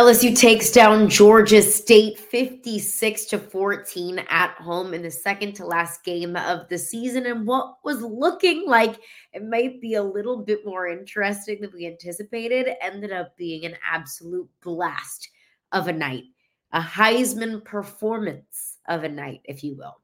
LSU 0.00 0.34
takes 0.34 0.70
down 0.70 1.10
Georgia 1.10 1.60
State 1.60 2.18
56 2.18 3.26
to 3.26 3.38
14 3.38 4.20
at 4.30 4.52
home 4.52 4.94
in 4.94 5.02
the 5.02 5.10
second 5.10 5.52
to 5.56 5.66
last 5.66 6.04
game 6.04 6.36
of 6.36 6.66
the 6.70 6.78
season. 6.78 7.26
And 7.26 7.46
what 7.46 7.74
was 7.84 8.00
looking 8.00 8.66
like 8.66 8.98
it 9.34 9.44
might 9.44 9.78
be 9.82 9.96
a 9.96 10.02
little 10.02 10.42
bit 10.42 10.64
more 10.64 10.88
interesting 10.88 11.60
than 11.60 11.70
we 11.74 11.86
anticipated 11.86 12.66
ended 12.80 13.12
up 13.12 13.36
being 13.36 13.66
an 13.66 13.74
absolute 13.92 14.48
blast 14.62 15.28
of 15.72 15.86
a 15.86 15.92
night, 15.92 16.24
a 16.72 16.80
Heisman 16.80 17.62
performance 17.62 18.78
of 18.88 19.04
a 19.04 19.08
night, 19.10 19.42
if 19.44 19.62
you 19.62 19.76
will. 19.76 20.00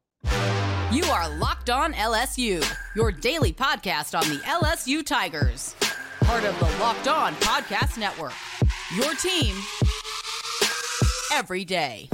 You 0.92 1.04
are 1.06 1.34
Locked 1.38 1.70
On 1.70 1.94
LSU, 1.94 2.62
your 2.94 3.12
daily 3.12 3.54
podcast 3.54 4.14
on 4.14 4.28
the 4.28 4.42
LSU 4.42 5.02
Tigers, 5.06 5.74
part 6.20 6.44
of 6.44 6.58
the 6.58 6.84
Locked 6.84 7.08
On 7.08 7.32
Podcast 7.36 7.96
Network. 7.96 8.34
Your 8.94 9.16
team 9.16 9.56
every 11.36 11.66
day. 11.66 12.08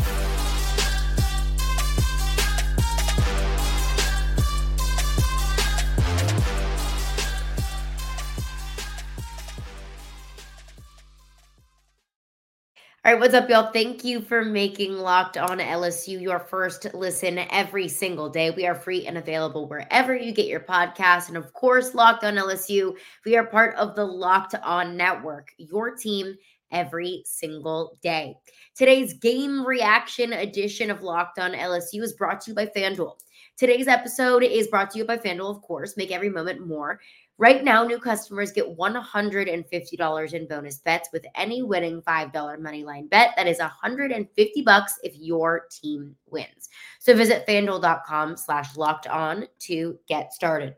All 13.04 13.12
right, 13.12 13.20
what's 13.20 13.34
up, 13.34 13.48
y'all? 13.48 13.72
Thank 13.72 14.04
you 14.04 14.20
for 14.20 14.44
making 14.44 14.92
Locked 14.92 15.36
On 15.36 15.58
LSU 15.58 16.20
your 16.20 16.38
first 16.38 16.92
listen 16.94 17.38
every 17.50 17.88
single 17.88 18.28
day. 18.28 18.50
We 18.50 18.66
are 18.66 18.76
free 18.76 19.06
and 19.06 19.18
available 19.18 19.68
wherever 19.68 20.16
you 20.16 20.32
get 20.32 20.46
your 20.46 20.60
podcast. 20.60 21.26
And 21.26 21.36
of 21.36 21.52
course, 21.52 21.94
Locked 21.94 22.22
On 22.22 22.34
LSU, 22.34 22.96
we 23.24 23.36
are 23.36 23.44
part 23.44 23.74
of 23.74 23.94
the 23.96 24.04
Locked 24.04 24.54
On 24.62 24.96
Network, 24.96 25.48
your 25.58 25.96
team 25.96 26.36
every 26.72 27.22
single 27.26 27.98
day. 28.02 28.34
Today's 28.74 29.14
game 29.14 29.64
reaction 29.64 30.32
edition 30.32 30.90
of 30.90 31.02
Locked 31.02 31.38
On 31.38 31.52
LSU 31.52 32.02
is 32.02 32.14
brought 32.14 32.40
to 32.42 32.50
you 32.50 32.54
by 32.54 32.66
FanDuel. 32.66 33.14
Today's 33.56 33.86
episode 33.86 34.42
is 34.42 34.66
brought 34.66 34.90
to 34.90 34.98
you 34.98 35.04
by 35.04 35.18
FanDuel, 35.18 35.54
of 35.54 35.62
course. 35.62 35.96
Make 35.96 36.10
every 36.10 36.30
moment 36.30 36.66
more. 36.66 36.98
Right 37.38 37.64
now, 37.64 37.84
new 37.84 37.98
customers 37.98 38.52
get 38.52 38.76
$150 38.76 40.32
in 40.32 40.48
bonus 40.48 40.78
bets 40.78 41.08
with 41.12 41.26
any 41.34 41.62
winning 41.62 42.00
$5 42.02 42.32
moneyline 42.32 43.10
bet. 43.10 43.34
That 43.36 43.46
is 43.46 43.58
150 43.58 44.62
bucks 44.62 44.98
if 45.02 45.16
your 45.16 45.66
team 45.70 46.14
wins. 46.30 46.68
So 47.00 47.14
visit 47.16 47.46
fanduel.com 47.46 48.36
slash 48.36 48.76
locked 48.76 49.06
on 49.06 49.46
to 49.60 49.98
get 50.08 50.32
started. 50.32 50.76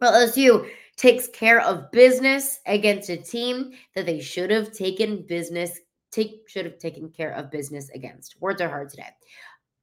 Well, 0.00 0.12
LSU 0.12 0.68
takes 0.96 1.28
care 1.28 1.60
of 1.60 1.90
business 1.90 2.60
against 2.66 3.10
a 3.10 3.16
team 3.16 3.72
that 3.94 4.06
they 4.06 4.20
should 4.20 4.50
have 4.50 4.72
taken 4.72 5.22
business 5.22 5.80
take 6.14 6.48
should 6.48 6.64
have 6.64 6.78
taken 6.78 7.08
care 7.08 7.32
of 7.32 7.50
business 7.50 7.90
against. 7.90 8.40
Words 8.40 8.60
are 8.60 8.68
hard 8.68 8.88
today. 8.88 9.08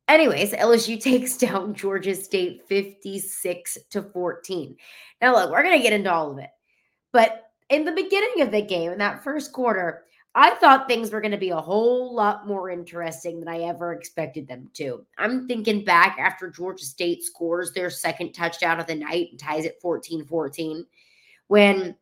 Anyways, 0.07 0.53
LSU 0.53 0.99
takes 1.01 1.37
down 1.37 1.73
Georgia 1.73 2.15
State 2.15 2.63
56 2.67 3.77
to 3.89 4.01
14. 4.01 4.75
Now, 5.21 5.35
look, 5.35 5.51
we're 5.51 5.63
going 5.63 5.77
to 5.77 5.83
get 5.83 5.93
into 5.93 6.11
all 6.11 6.31
of 6.31 6.37
it. 6.37 6.49
But 7.11 7.51
in 7.69 7.85
the 7.85 7.91
beginning 7.91 8.41
of 8.41 8.51
the 8.51 8.61
game, 8.61 8.91
in 8.91 8.97
that 8.99 9.23
first 9.23 9.51
quarter, 9.51 10.05
I 10.33 10.55
thought 10.55 10.87
things 10.87 11.11
were 11.11 11.19
going 11.19 11.31
to 11.31 11.37
be 11.37 11.49
a 11.49 11.59
whole 11.59 12.15
lot 12.15 12.47
more 12.47 12.69
interesting 12.69 13.39
than 13.39 13.49
I 13.49 13.61
ever 13.63 13.91
expected 13.91 14.47
them 14.47 14.69
to. 14.75 15.05
I'm 15.17 15.45
thinking 15.45 15.83
back 15.83 16.17
after 16.19 16.49
Georgia 16.49 16.85
State 16.85 17.23
scores 17.23 17.73
their 17.73 17.89
second 17.89 18.31
touchdown 18.31 18.79
of 18.79 18.87
the 18.87 18.95
night 18.95 19.27
and 19.31 19.39
ties 19.39 19.65
it 19.65 19.79
14 19.81 20.25
14 20.25 20.85
when 21.51 21.93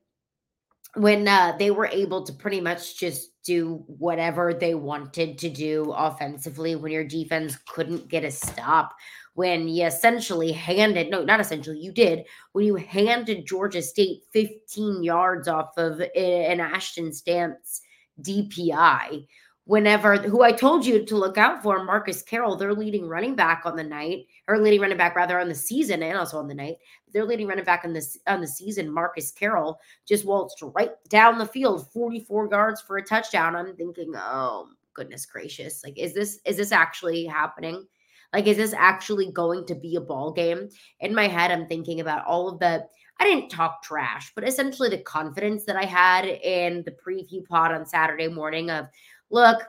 when 0.96 1.28
uh, 1.28 1.56
they 1.58 1.72
were 1.72 1.88
able 1.88 2.24
to 2.24 2.32
pretty 2.34 2.62
much 2.62 3.00
just 3.00 3.32
do 3.44 3.84
whatever 3.88 4.54
they 4.54 4.76
wanted 4.76 5.40
to 5.40 5.50
do 5.50 5.92
offensively 5.92 6.76
when 6.76 6.92
your 6.92 7.04
defense 7.04 7.58
couldn't 7.68 8.08
get 8.10 8.24
a 8.24 8.30
stop 8.30 8.94
when 9.34 9.68
you 9.68 9.88
essentially 9.88 10.52
handed 10.52 11.10
no 11.10 11.24
not 11.24 11.40
essentially 11.40 11.80
you 11.80 11.92
did 11.92 12.26
when 12.52 12.64
you 12.64 12.76
handed 12.76 13.48
georgia 13.48 13.82
state 13.82 14.22
15 14.34 15.02
yards 15.02 15.48
off 15.48 15.76
of 15.78 16.00
an 16.00 16.60
ashton 16.60 17.12
stamps 17.12 17.82
dpi 18.22 19.26
whenever 19.70 20.18
who 20.18 20.42
I 20.42 20.52
told 20.52 20.84
you 20.84 21.06
to 21.06 21.16
look 21.16 21.38
out 21.38 21.62
for, 21.62 21.84
Marcus 21.84 22.24
Carroll, 22.24 22.56
their 22.56 22.74
leading 22.74 23.08
running 23.08 23.36
back 23.36 23.62
on 23.66 23.76
the 23.76 23.84
night, 23.84 24.26
or 24.48 24.58
leading 24.58 24.82
running 24.82 24.98
back 24.98 25.16
rather 25.16 25.40
on 25.40 25.48
the 25.48 25.54
season 25.54 26.02
and 26.02 26.18
also 26.18 26.40
on 26.40 26.48
the 26.48 26.56
night. 26.56 26.78
Their 27.14 27.24
leading 27.24 27.46
running 27.46 27.66
back 27.66 27.86
on 27.86 27.94
this 27.94 28.18
on 28.26 28.42
the 28.42 28.48
season, 28.48 28.92
Marcus 28.92 29.32
Carroll, 29.32 29.80
just 30.08 30.26
waltzed 30.26 30.58
right 30.76 30.94
down 31.10 31.38
the 31.38 31.46
field, 31.46 31.88
44 31.94 32.50
yards 32.50 32.82
for 32.82 32.98
a 32.98 33.06
touchdown. 33.06 33.56
I'm 33.56 33.76
thinking, 33.76 34.12
oh 34.16 34.70
goodness 34.96 35.28
gracious, 35.28 35.84
like 35.84 36.00
is 36.00 36.16
this 36.16 36.40
is 36.46 36.58
this 36.58 36.72
actually 36.72 37.26
happening? 37.26 37.86
Like, 38.34 38.48
is 38.48 38.58
this 38.58 38.74
actually 38.74 39.32
going 39.32 39.68
to 39.68 39.76
be 39.76 39.96
a 39.98 40.02
ball 40.02 40.32
game? 40.32 40.70
In 41.00 41.14
my 41.14 41.28
head, 41.28 41.52
I'm 41.52 41.68
thinking 41.68 42.00
about 42.00 42.26
all 42.26 42.50
of 42.50 42.58
the 42.58 42.88
I 43.20 43.26
didn't 43.26 43.50
talk 43.50 43.84
trash, 43.84 44.32
but 44.34 44.48
essentially 44.48 44.90
the 44.90 45.00
confidence 45.00 45.66
that 45.66 45.76
I 45.76 45.84
had 45.84 46.26
in 46.26 46.84
the 46.86 46.96
preview 47.06 47.46
pod 47.46 47.74
on 47.74 47.86
Saturday 47.86 48.30
morning 48.30 48.72
of 48.72 48.88
look, 49.30 49.62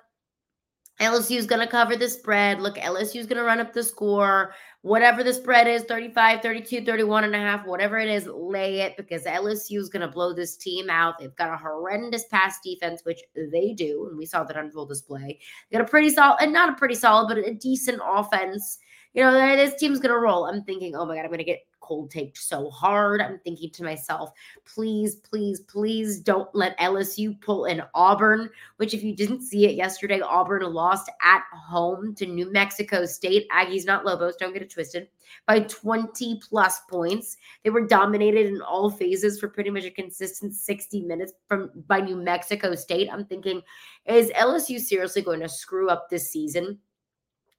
LSU 1.00 1.36
is 1.36 1.46
going 1.46 1.62
to 1.62 1.66
cover 1.66 1.96
the 1.96 2.08
spread. 2.08 2.60
Look, 2.60 2.76
LSU 2.76 3.16
is 3.16 3.26
going 3.26 3.38
to 3.38 3.44
run 3.44 3.58
up 3.58 3.72
the 3.72 3.82
score. 3.82 4.54
Whatever 4.82 5.24
the 5.24 5.32
spread 5.32 5.66
is 5.66 5.82
35, 5.84 6.42
32, 6.42 6.84
31 6.84 7.24
and 7.24 7.34
a 7.34 7.38
half, 7.38 7.66
whatever 7.66 7.98
it 7.98 8.08
is, 8.08 8.26
lay 8.26 8.80
it 8.80 8.98
because 8.98 9.24
LSU 9.24 9.78
is 9.78 9.88
going 9.88 10.02
to 10.02 10.12
blow 10.12 10.34
this 10.34 10.56
team 10.56 10.90
out. 10.90 11.18
They've 11.18 11.34
got 11.36 11.54
a 11.54 11.56
horrendous 11.56 12.24
pass 12.26 12.58
defense, 12.62 13.00
which 13.04 13.20
they 13.34 13.72
do. 13.72 14.08
And 14.10 14.18
we 14.18 14.26
saw 14.26 14.44
that 14.44 14.58
on 14.58 14.70
full 14.70 14.84
display. 14.84 15.38
They 15.70 15.78
got 15.78 15.86
a 15.86 15.90
pretty 15.90 16.10
solid, 16.10 16.42
and 16.42 16.52
not 16.52 16.68
a 16.68 16.74
pretty 16.74 16.94
solid, 16.94 17.28
but 17.28 17.38
a 17.38 17.54
decent 17.54 18.02
offense. 18.06 18.78
You 19.14 19.22
know, 19.22 19.32
this 19.32 19.80
team's 19.80 20.00
going 20.00 20.14
to 20.14 20.20
roll. 20.20 20.44
I'm 20.44 20.62
thinking, 20.64 20.94
oh 20.94 21.06
my 21.06 21.16
God, 21.16 21.22
I'm 21.22 21.28
going 21.28 21.38
to 21.38 21.44
get 21.44 21.66
cold 21.90 22.08
take 22.08 22.36
so 22.36 22.70
hard. 22.70 23.20
I'm 23.20 23.40
thinking 23.40 23.70
to 23.70 23.82
myself, 23.82 24.30
please, 24.64 25.16
please, 25.16 25.58
please 25.58 26.20
don't 26.20 26.48
let 26.54 26.78
LSU 26.78 27.40
pull 27.40 27.64
in 27.64 27.82
Auburn, 27.94 28.48
which, 28.76 28.94
if 28.94 29.02
you 29.02 29.16
didn't 29.16 29.42
see 29.42 29.66
it 29.66 29.74
yesterday, 29.74 30.20
Auburn 30.20 30.62
lost 30.72 31.10
at 31.20 31.42
home 31.52 32.14
to 32.14 32.26
New 32.26 32.52
Mexico 32.52 33.06
State. 33.06 33.48
Aggies, 33.50 33.86
not 33.86 34.06
Lobos, 34.06 34.36
don't 34.36 34.52
get 34.52 34.62
it 34.62 34.70
twisted, 34.70 35.08
by 35.48 35.60
20 35.60 36.40
plus 36.48 36.78
points. 36.88 37.36
They 37.64 37.70
were 37.70 37.88
dominated 37.88 38.46
in 38.46 38.62
all 38.62 38.88
phases 38.88 39.40
for 39.40 39.48
pretty 39.48 39.70
much 39.70 39.84
a 39.84 39.90
consistent 39.90 40.54
60 40.54 41.00
minutes 41.02 41.32
from 41.48 41.72
by 41.88 42.00
New 42.00 42.16
Mexico 42.16 42.76
State. 42.76 43.08
I'm 43.12 43.24
thinking, 43.24 43.62
is 44.06 44.30
LSU 44.30 44.78
seriously 44.78 45.22
going 45.22 45.40
to 45.40 45.48
screw 45.48 45.88
up 45.88 46.08
this 46.08 46.30
season? 46.30 46.78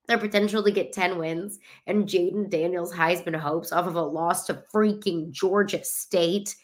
Their 0.08 0.18
potential 0.18 0.64
to 0.64 0.72
get 0.72 0.94
10 0.94 1.18
wins 1.18 1.60
and 1.88 2.08
Jayden 2.08 2.50
Daniels' 2.50 2.94
Heisman 2.94 3.36
hopes 3.36 3.72
off 3.72 3.88
of 3.88 3.96
a 3.96 4.02
loss 4.02 4.46
to 4.48 4.64
freaking 4.74 5.32
Georgia 5.32 5.84
State. 5.84 6.56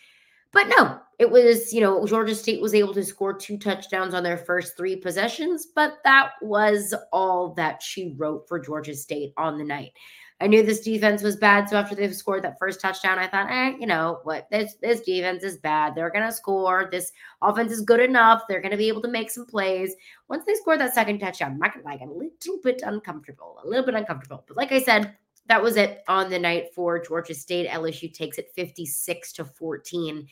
But 0.52 0.68
no, 0.70 1.00
it 1.20 1.30
was, 1.30 1.74
you 1.74 1.82
know, 1.82 2.06
Georgia 2.06 2.34
State 2.36 2.62
was 2.62 2.74
able 2.74 2.94
to 2.94 3.04
score 3.04 3.34
two 3.34 3.58
touchdowns 3.58 4.14
on 4.14 4.24
their 4.24 4.38
first 4.38 4.78
three 4.78 4.96
possessions, 4.96 5.68
but 5.76 5.98
that 6.04 6.32
was 6.42 6.94
all 7.12 7.54
that 7.56 7.82
she 7.82 8.16
wrote 8.18 8.48
for 8.48 8.60
Georgia 8.60 8.96
State 8.96 9.34
on 9.38 9.58
the 9.58 9.64
night. 9.64 9.92
I 10.40 10.46
knew 10.46 10.62
this 10.62 10.82
defense 10.82 11.24
was 11.24 11.36
bad. 11.36 11.68
So 11.68 11.78
after 11.78 11.96
they've 11.96 12.16
scored 12.16 12.44
that 12.44 12.60
first 12.60 12.80
touchdown, 12.80 13.18
I 13.18 13.28
thought, 13.28 13.50
eh, 13.50 13.76
you 13.80 13.88
know 13.88 14.20
what? 14.24 14.48
This 14.52 14.76
this 14.82 15.02
defense 15.02 15.44
is 15.44 15.58
bad. 15.58 15.96
They're 15.96 16.12
gonna 16.12 16.32
score. 16.32 16.90
This 16.92 17.12
offense 17.42 17.72
is 17.72 17.82
good 17.82 18.00
enough. 18.00 18.44
They're 18.48 18.62
gonna 18.62 18.78
be 18.78 18.88
able 18.88 19.02
to 19.02 19.08
make 19.08 19.32
some 19.32 19.48
plays. 19.48 19.96
Once 20.30 20.44
they 20.46 20.54
scored 20.54 20.80
that 20.80 20.94
second 20.94 21.20
touchdown, 21.20 21.54
I'm 21.54 21.58
not 21.58 21.74
gonna 21.74 21.86
like 21.86 22.02
a 22.02 22.06
little 22.06 22.60
bit 22.64 22.84
uncomfortable, 22.86 23.60
a 23.64 23.68
little 23.68 23.86
bit 23.86 23.96
uncomfortable. 23.96 24.44
But 24.48 24.58
like 24.58 24.72
I 24.72 24.82
said, 24.82 25.16
that 25.48 25.64
was 25.64 25.76
it 25.76 26.04
on 26.08 26.30
the 26.30 26.38
night 26.38 26.74
for 26.76 27.04
Georgia 27.04 27.34
State. 27.34 27.70
LSU 27.70 28.14
takes 28.14 28.38
it 28.38 28.52
56 28.54 29.34
to 29.34 29.46
14. 29.46 30.28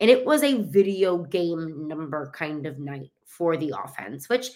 And 0.00 0.10
it 0.10 0.24
was 0.24 0.42
a 0.42 0.62
video 0.62 1.18
game 1.18 1.86
number 1.88 2.30
kind 2.34 2.66
of 2.66 2.78
night 2.78 3.12
for 3.24 3.56
the 3.56 3.72
offense, 3.82 4.28
which 4.28 4.50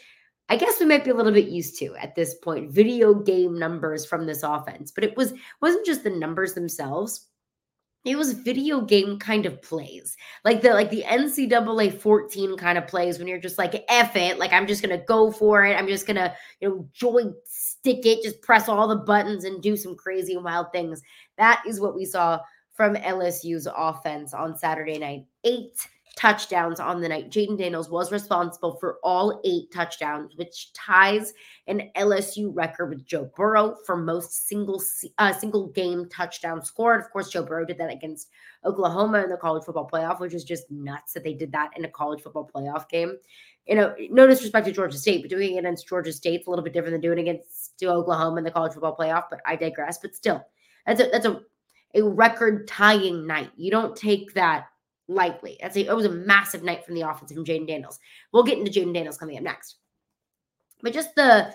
I 0.50 0.56
guess 0.56 0.80
we 0.80 0.86
might 0.86 1.04
be 1.04 1.10
a 1.10 1.14
little 1.14 1.30
bit 1.30 1.48
used 1.48 1.78
to 1.78 1.94
at 1.94 2.16
this 2.16 2.34
point 2.34 2.72
video 2.72 3.14
game 3.14 3.56
numbers 3.56 4.04
from 4.04 4.26
this 4.26 4.42
offense, 4.42 4.90
but 4.90 5.04
it 5.04 5.16
was 5.16 5.32
wasn't 5.62 5.86
just 5.86 6.02
the 6.02 6.10
numbers 6.10 6.54
themselves. 6.54 7.28
It 8.04 8.16
was 8.16 8.32
video 8.32 8.80
game 8.80 9.18
kind 9.18 9.46
of 9.46 9.62
plays, 9.62 10.16
like 10.44 10.60
the 10.60 10.70
like 10.70 10.90
the 10.90 11.04
NCAA 11.04 12.00
14 12.00 12.56
kind 12.56 12.78
of 12.78 12.88
plays 12.88 13.18
when 13.18 13.28
you're 13.28 13.38
just 13.38 13.58
like 13.58 13.84
F 13.88 14.16
it, 14.16 14.40
like 14.40 14.52
I'm 14.52 14.66
just 14.66 14.82
gonna 14.82 15.04
go 15.06 15.30
for 15.30 15.64
it. 15.64 15.76
I'm 15.76 15.86
just 15.86 16.06
gonna 16.06 16.34
you 16.60 16.68
know 16.68 16.88
joy 16.92 17.26
stick 17.44 18.04
it, 18.04 18.24
just 18.24 18.42
press 18.42 18.68
all 18.68 18.88
the 18.88 18.96
buttons 18.96 19.44
and 19.44 19.62
do 19.62 19.76
some 19.76 19.94
crazy 19.94 20.36
wild 20.36 20.72
things. 20.72 21.00
That 21.38 21.62
is 21.64 21.80
what 21.80 21.94
we 21.94 22.04
saw 22.04 22.40
from 22.72 22.96
LSU's 22.96 23.68
offense 23.72 24.34
on 24.34 24.58
Saturday 24.58 24.98
night. 24.98 25.26
Eight 25.44 25.86
touchdowns 26.20 26.78
on 26.78 27.00
the 27.00 27.08
night. 27.08 27.30
Jayden 27.30 27.56
Daniels 27.56 27.88
was 27.88 28.12
responsible 28.12 28.76
for 28.76 28.98
all 29.02 29.40
eight 29.42 29.72
touchdowns, 29.72 30.36
which 30.36 30.70
ties 30.74 31.32
an 31.66 31.90
LSU 31.96 32.50
record 32.54 32.90
with 32.90 33.06
Joe 33.06 33.30
Burrow 33.34 33.74
for 33.86 33.96
most 33.96 34.46
single 34.46 34.82
uh, 35.16 35.32
single 35.32 35.68
game 35.68 36.06
touchdown 36.10 36.62
scored. 36.62 37.00
Of 37.00 37.10
course, 37.10 37.30
Joe 37.30 37.42
Burrow 37.42 37.64
did 37.64 37.78
that 37.78 37.90
against 37.90 38.28
Oklahoma 38.66 39.22
in 39.22 39.30
the 39.30 39.38
college 39.38 39.64
football 39.64 39.88
playoff, 39.90 40.20
which 40.20 40.34
is 40.34 40.44
just 40.44 40.70
nuts 40.70 41.14
that 41.14 41.24
they 41.24 41.32
did 41.32 41.52
that 41.52 41.70
in 41.74 41.86
a 41.86 41.88
college 41.88 42.22
football 42.22 42.50
playoff 42.54 42.86
game. 42.90 43.16
You 43.66 43.76
know, 43.76 43.94
no 44.10 44.26
disrespect 44.26 44.66
to 44.66 44.72
Georgia 44.72 44.98
State, 44.98 45.22
but 45.22 45.30
doing 45.30 45.54
it 45.54 45.60
against 45.60 45.88
Georgia 45.88 46.12
State's 46.12 46.46
a 46.46 46.50
little 46.50 46.64
bit 46.64 46.74
different 46.74 46.92
than 46.92 47.00
doing 47.00 47.18
it 47.18 47.30
against 47.30 47.82
Oklahoma 47.82 48.36
in 48.38 48.44
the 48.44 48.50
college 48.50 48.74
football 48.74 48.96
playoff. 48.96 49.24
But 49.30 49.40
I 49.46 49.56
digress. 49.56 49.96
But 49.96 50.14
still, 50.14 50.44
that's 50.86 51.00
a 51.00 51.08
that's 51.10 51.24
a 51.24 51.40
a 51.94 52.02
record 52.02 52.68
tying 52.68 53.26
night. 53.26 53.50
You 53.56 53.70
don't 53.70 53.96
take 53.96 54.34
that 54.34 54.66
lightly. 55.10 55.58
That's 55.60 55.76
a, 55.76 55.86
it 55.86 55.96
was 55.96 56.06
a 56.06 56.10
massive 56.10 56.62
night 56.62 56.84
from 56.84 56.94
the 56.94 57.02
offense 57.02 57.32
from 57.32 57.44
Jayden 57.44 57.66
Daniels. 57.66 57.98
We'll 58.32 58.44
get 58.44 58.58
into 58.58 58.70
Jayden 58.70 58.94
Daniels 58.94 59.18
coming 59.18 59.36
up 59.36 59.42
next. 59.42 59.76
But 60.82 60.94
just 60.94 61.14
the 61.14 61.52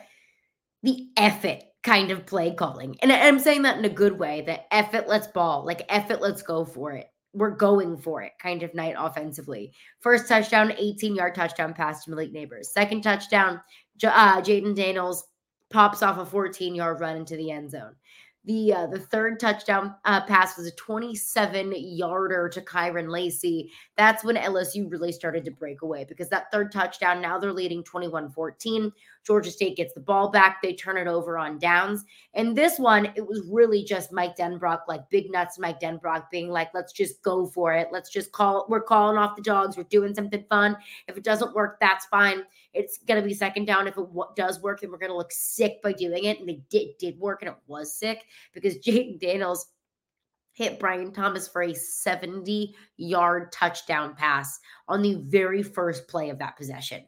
the 0.84 1.08
effort 1.18 1.64
kind 1.82 2.12
of 2.12 2.26
play 2.26 2.54
calling. 2.54 2.96
And 3.02 3.12
I'm 3.12 3.40
saying 3.40 3.64
that 3.64 3.78
in 3.78 3.86
a 3.86 3.90
good 3.90 4.20
way, 4.20 4.42
that 4.42 4.68
effort 4.72 5.08
let's 5.08 5.28
ball, 5.28 5.66
like 5.66 5.84
effort 5.90 6.22
let's 6.22 6.44
go 6.44 6.66
for 6.66 6.92
it. 6.92 7.08
We're 7.34 7.52
going 7.52 7.98
for 7.98 8.22
it 8.22 8.34
kind 8.42 8.62
of 8.62 8.74
night 8.74 8.96
offensively. 8.98 9.74
First 10.00 10.28
touchdown, 10.28 10.74
18 10.78 11.16
yard 11.16 11.34
touchdown 11.34 11.74
pass 11.74 12.04
to 12.04 12.12
Malik 12.12 12.34
Nabers. 12.34 12.66
Second 12.66 13.02
touchdown, 13.02 13.62
uh, 14.04 14.42
Jayden 14.42 14.76
Daniels 14.76 15.26
pops 15.72 16.04
off 16.04 16.18
a 16.18 16.26
14 16.26 16.76
yard 16.76 17.00
run 17.00 17.18
into 17.18 17.36
the 17.36 17.52
end 17.52 17.72
zone. 17.72 17.96
The 18.46 18.74
uh, 18.74 18.88
the 18.88 19.00
third 19.00 19.40
touchdown 19.40 19.96
uh, 20.06 20.22
pass 20.22 20.56
was 20.56 20.68
a 20.68 20.72
27 20.72 21.74
yarder 21.76 22.48
to 22.50 22.62
Kyren 22.62 23.10
Lacy. 23.10 23.72
That's 23.98 24.24
when 24.24 24.36
LSU 24.36 24.90
really 24.92 25.12
started 25.12 25.44
to 25.46 25.52
break 25.52 25.82
away 25.82 26.06
because 26.08 26.30
that 26.30 26.52
third 26.52 26.72
touchdown, 26.72 27.22
now 27.22 27.40
they're 27.40 27.52
leading 27.52 27.84
21 27.84 28.30
14. 28.30 28.92
Georgia 29.26 29.50
State 29.50 29.76
gets 29.76 29.94
the 29.94 30.00
ball 30.00 30.30
back. 30.30 30.62
They 30.62 30.74
turn 30.74 30.98
it 30.98 31.08
over 31.08 31.38
on 31.38 31.58
downs. 31.58 32.06
And 32.36 32.56
this 32.56 32.78
one, 32.78 33.08
it 33.16 33.26
was 33.26 33.42
really 33.52 33.84
just 33.84 34.12
Mike 34.12 34.36
Denbrock, 34.38 34.82
like 34.88 35.10
big 35.10 35.32
nuts 35.32 35.58
Mike 35.58 35.80
Denbrock 35.80 36.30
being 36.30 36.50
like, 36.50 36.70
let's 36.76 36.94
just 36.94 37.24
go 37.24 37.48
for 37.48 37.74
it. 37.74 37.88
Let's 37.92 38.12
just 38.12 38.32
call, 38.32 38.68
we're 38.70 38.82
calling 38.82 39.18
off 39.18 39.36
the 39.36 39.42
dogs. 39.42 39.78
We're 39.78 39.84
doing 39.84 40.14
something 40.14 40.46
fun. 40.48 40.78
If 41.08 41.18
it 41.18 41.24
doesn't 41.24 41.56
work, 41.56 41.80
that's 41.80 42.06
fine. 42.06 42.44
It's 42.76 43.00
going 43.00 43.22
to 43.22 43.28
be 43.28 43.34
second 43.34 43.66
down. 43.66 43.88
If 43.88 43.98
it 43.98 44.02
w- 44.02 44.30
does 44.36 44.62
work, 44.62 44.82
then 44.82 44.92
we're 44.92 44.98
going 44.98 45.12
to 45.12 45.18
look 45.18 45.32
sick 45.32 45.82
by 45.82 45.94
doing 45.94 46.26
it. 46.26 46.40
And 46.40 46.48
they 46.48 46.62
did, 46.70 46.98
did 47.00 47.20
work 47.20 47.42
and 47.42 47.50
it 47.50 47.58
was 47.68 47.96
sick 47.96 48.24
because 48.54 48.78
Jayden 48.86 49.20
Daniels 49.20 49.68
hit 50.54 50.80
Brian 50.80 51.12
Thomas 51.12 51.48
for 51.48 51.64
a 51.64 51.74
70 51.74 52.76
yard 52.98 53.52
touchdown 53.52 54.16
pass 54.16 54.60
on 54.88 55.02
the 55.02 55.16
very 55.16 55.64
first 55.64 56.08
play 56.08 56.30
of 56.30 56.40
that 56.40 56.56
possession 56.56 57.04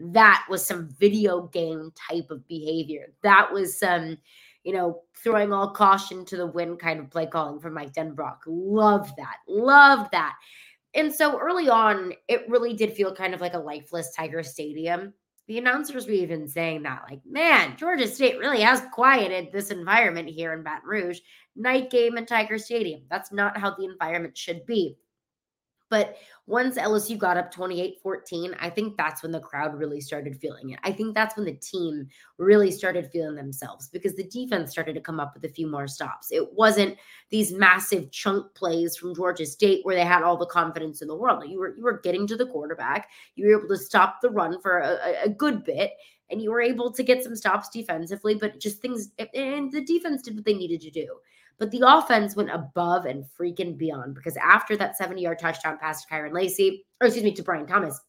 that 0.00 0.46
was 0.48 0.64
some 0.64 0.88
video 0.98 1.42
game 1.48 1.92
type 2.08 2.30
of 2.30 2.46
behavior. 2.48 3.12
That 3.22 3.52
was 3.52 3.78
some, 3.78 4.16
you 4.64 4.72
know, 4.72 5.02
throwing 5.22 5.52
all 5.52 5.70
caution 5.70 6.24
to 6.26 6.36
the 6.36 6.46
wind 6.46 6.80
kind 6.80 6.98
of 6.98 7.10
play 7.10 7.26
calling 7.26 7.60
from 7.60 7.74
Mike 7.74 7.92
Denbrock. 7.92 8.38
Love 8.46 9.12
that. 9.16 9.36
Love 9.46 10.08
that. 10.12 10.36
And 10.94 11.14
so 11.14 11.38
early 11.38 11.68
on, 11.68 12.12
it 12.28 12.48
really 12.48 12.74
did 12.74 12.94
feel 12.94 13.14
kind 13.14 13.34
of 13.34 13.40
like 13.40 13.54
a 13.54 13.58
lifeless 13.58 14.14
Tiger 14.14 14.42
Stadium. 14.42 15.12
The 15.46 15.58
announcers 15.58 16.06
were 16.06 16.12
even 16.12 16.46
saying 16.46 16.82
that, 16.82 17.02
like, 17.08 17.20
man, 17.28 17.76
Georgia 17.76 18.06
State 18.06 18.38
really 18.38 18.60
has 18.60 18.82
quieted 18.92 19.50
this 19.52 19.70
environment 19.70 20.28
here 20.28 20.52
in 20.52 20.62
Baton 20.62 20.88
Rouge. 20.88 21.20
Night 21.56 21.90
game 21.90 22.16
in 22.16 22.26
Tiger 22.26 22.58
Stadium. 22.58 23.02
That's 23.10 23.32
not 23.32 23.56
how 23.56 23.74
the 23.74 23.84
environment 23.84 24.36
should 24.38 24.64
be. 24.66 24.96
But 25.90 26.16
once 26.46 26.78
LSU 26.78 27.18
got 27.18 27.36
up 27.36 27.52
28 27.52 27.98
14, 28.02 28.56
I 28.58 28.70
think 28.70 28.96
that's 28.96 29.22
when 29.22 29.32
the 29.32 29.40
crowd 29.40 29.78
really 29.78 30.00
started 30.00 30.36
feeling 30.40 30.70
it. 30.70 30.78
I 30.82 30.92
think 30.92 31.14
that's 31.14 31.36
when 31.36 31.44
the 31.44 31.54
team 31.54 32.08
really 32.38 32.70
started 32.70 33.10
feeling 33.12 33.34
themselves 33.34 33.88
because 33.88 34.14
the 34.14 34.24
defense 34.24 34.70
started 34.70 34.94
to 34.94 35.00
come 35.00 35.20
up 35.20 35.34
with 35.34 35.44
a 35.44 35.52
few 35.52 35.66
more 35.66 35.86
stops. 35.86 36.32
It 36.32 36.52
wasn't 36.54 36.96
these 37.30 37.52
massive 37.52 38.10
chunk 38.10 38.54
plays 38.54 38.96
from 38.96 39.14
Georgia 39.14 39.46
State 39.46 39.84
where 39.84 39.96
they 39.96 40.04
had 40.04 40.22
all 40.22 40.36
the 40.36 40.46
confidence 40.46 41.02
in 41.02 41.08
the 41.08 41.16
world. 41.16 41.44
You 41.48 41.58
were 41.58 41.76
you 41.76 41.82
were 41.82 42.00
getting 42.00 42.26
to 42.28 42.36
the 42.36 42.46
quarterback, 42.46 43.08
you 43.34 43.46
were 43.46 43.58
able 43.58 43.68
to 43.68 43.76
stop 43.76 44.20
the 44.20 44.30
run 44.30 44.60
for 44.60 44.78
a, 44.78 45.24
a 45.24 45.28
good 45.28 45.64
bit, 45.64 45.92
and 46.30 46.40
you 46.40 46.50
were 46.50 46.60
able 46.60 46.92
to 46.92 47.02
get 47.02 47.22
some 47.22 47.34
stops 47.34 47.68
defensively, 47.68 48.34
but 48.34 48.60
just 48.60 48.78
things 48.78 49.10
and 49.34 49.72
the 49.72 49.84
defense 49.84 50.22
did 50.22 50.36
what 50.36 50.44
they 50.44 50.54
needed 50.54 50.80
to 50.80 50.90
do. 50.90 51.16
But 51.60 51.70
the 51.70 51.82
offense 51.86 52.34
went 52.34 52.50
above 52.50 53.04
and 53.04 53.24
freaking 53.38 53.76
beyond 53.76 54.14
because 54.14 54.36
after 54.38 54.76
that 54.78 54.96
70 54.96 55.22
yard 55.22 55.38
touchdown 55.38 55.78
pass 55.78 56.02
to 56.02 56.12
Kyren 56.12 56.32
Lacy, 56.32 56.86
or 57.00 57.06
excuse 57.06 57.22
me, 57.22 57.32
to 57.34 57.42
Brian 57.42 57.66
Thomas, 57.66 58.00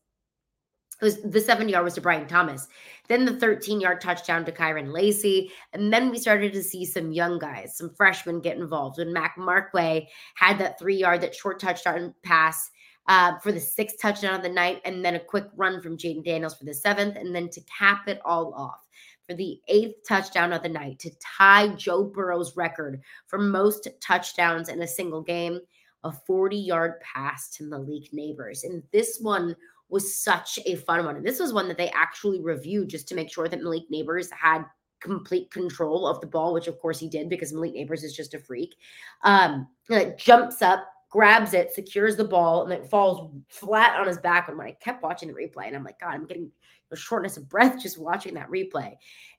it 1.02 1.06
was 1.06 1.22
the 1.22 1.42
70 1.42 1.72
yard 1.72 1.84
was 1.84 1.96
to 1.96 2.02
Brian 2.02 2.28
Thomas. 2.28 2.68
Then 3.10 3.26
the 3.26 3.38
13 3.38 3.82
yard 3.82 4.00
touchdown 4.00 4.46
to 4.46 4.52
Kyren 4.54 4.94
Lacy. 4.94 5.52
And 5.74 5.92
then 5.92 6.12
we 6.12 6.18
started 6.18 6.54
to 6.54 6.64
see 6.64 6.86
some 6.86 7.12
young 7.12 7.40
guys, 7.40 7.76
some 7.76 7.94
freshmen 7.94 8.40
get 8.40 8.58
involved. 8.58 9.00
When 9.00 9.12
Mac 9.12 9.36
Markway 9.38 10.08
had 10.36 10.58
that 10.60 10.80
three 10.80 10.96
yard, 10.96 11.20
that 11.22 11.36
short 11.36 11.60
touchdown 11.60 12.14
pass 12.24 12.70
uh, 13.08 13.38
for 13.40 13.52
the 13.52 13.60
sixth 13.60 13.98
touchdown 14.02 14.36
of 14.36 14.44
the 14.44 14.50
night, 14.50 14.80
and 14.86 15.04
then 15.04 15.16
a 15.16 15.20
quick 15.20 15.48
run 15.58 15.82
from 15.82 15.98
Jayden 15.98 16.24
Daniels 16.24 16.56
for 16.56 16.66
the 16.66 16.74
seventh. 16.74 17.18
And 17.18 17.36
then 17.36 17.50
to 17.50 17.62
cap 17.62 18.08
it 18.08 18.22
all 18.24 18.54
off, 18.54 18.88
for 19.32 19.38
the 19.38 19.62
eighth 19.70 19.96
touchdown 20.06 20.52
of 20.52 20.62
the 20.62 20.70
night 20.70 21.00
to 21.00 21.10
tie 21.22 21.70
Joe 21.70 22.04
Burrow's 22.04 22.58
record 22.58 23.02
for 23.28 23.40
most 23.40 23.88
touchdowns 24.02 24.68
in 24.68 24.82
a 24.82 24.88
single 24.88 25.22
game, 25.22 25.60
a 26.04 26.12
40 26.12 26.58
yard 26.58 27.00
pass 27.00 27.50
to 27.52 27.64
Malik 27.64 28.12
Nabers. 28.14 28.66
And 28.66 28.84
this 28.92 29.20
one 29.22 29.56
was 29.88 30.18
such 30.18 30.60
a 30.66 30.76
fun 30.76 31.06
one. 31.06 31.16
And 31.16 31.26
this 31.26 31.40
was 31.40 31.54
one 31.54 31.70
that 31.70 31.78
they 31.78 31.90
actually 31.92 32.42
reviewed 32.42 32.90
just 32.90 33.08
to 33.08 33.16
make 33.16 33.32
sure 33.32 33.48
that 33.48 33.62
Malik 33.62 33.84
Nabers 33.92 34.28
had 34.32 34.66
complete 35.00 35.50
control 35.50 36.06
of 36.06 36.20
the 36.20 36.28
ball, 36.28 36.54
which 36.54 36.68
of 36.68 36.78
course 36.80 37.00
he 37.00 37.08
did 37.08 37.30
because 37.30 37.54
Malik 37.54 37.74
Nabers 37.74 38.04
is 38.04 38.14
just 38.14 38.34
a 38.34 38.40
freak. 38.40 38.76
Um, 39.24 39.68
it 39.90 40.18
jumps 40.18 40.62
up, 40.62 40.86
grabs 41.10 41.54
it, 41.54 41.74
secures 41.74 42.18
the 42.18 42.26
ball, 42.26 42.64
and 42.64 42.74
it 42.74 42.90
falls 42.90 43.32
flat 43.48 43.98
on 43.98 44.08
his 44.08 44.18
back. 44.18 44.50
And 44.50 44.58
when 44.58 44.68
I 44.68 44.72
kept 44.72 45.04
watching 45.04 45.30
the 45.30 45.34
replay, 45.34 45.68
and 45.68 45.76
I'm 45.76 45.86
like, 45.86 46.00
God, 46.02 46.16
I'm 46.16 46.28
getting 46.28 46.52
a 46.92 46.96
shortness 46.96 47.38
of 47.38 47.50
breath 47.50 47.82
just 47.82 48.00
watching 48.00 48.34
that 48.36 48.50
replay. 48.50 48.94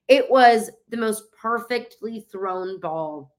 It 0.09 0.31
was 0.31 0.71
the 0.89 0.97
most 0.97 1.25
perfectly 1.33 2.27
thrown 2.31 2.81
ball. 2.81 3.33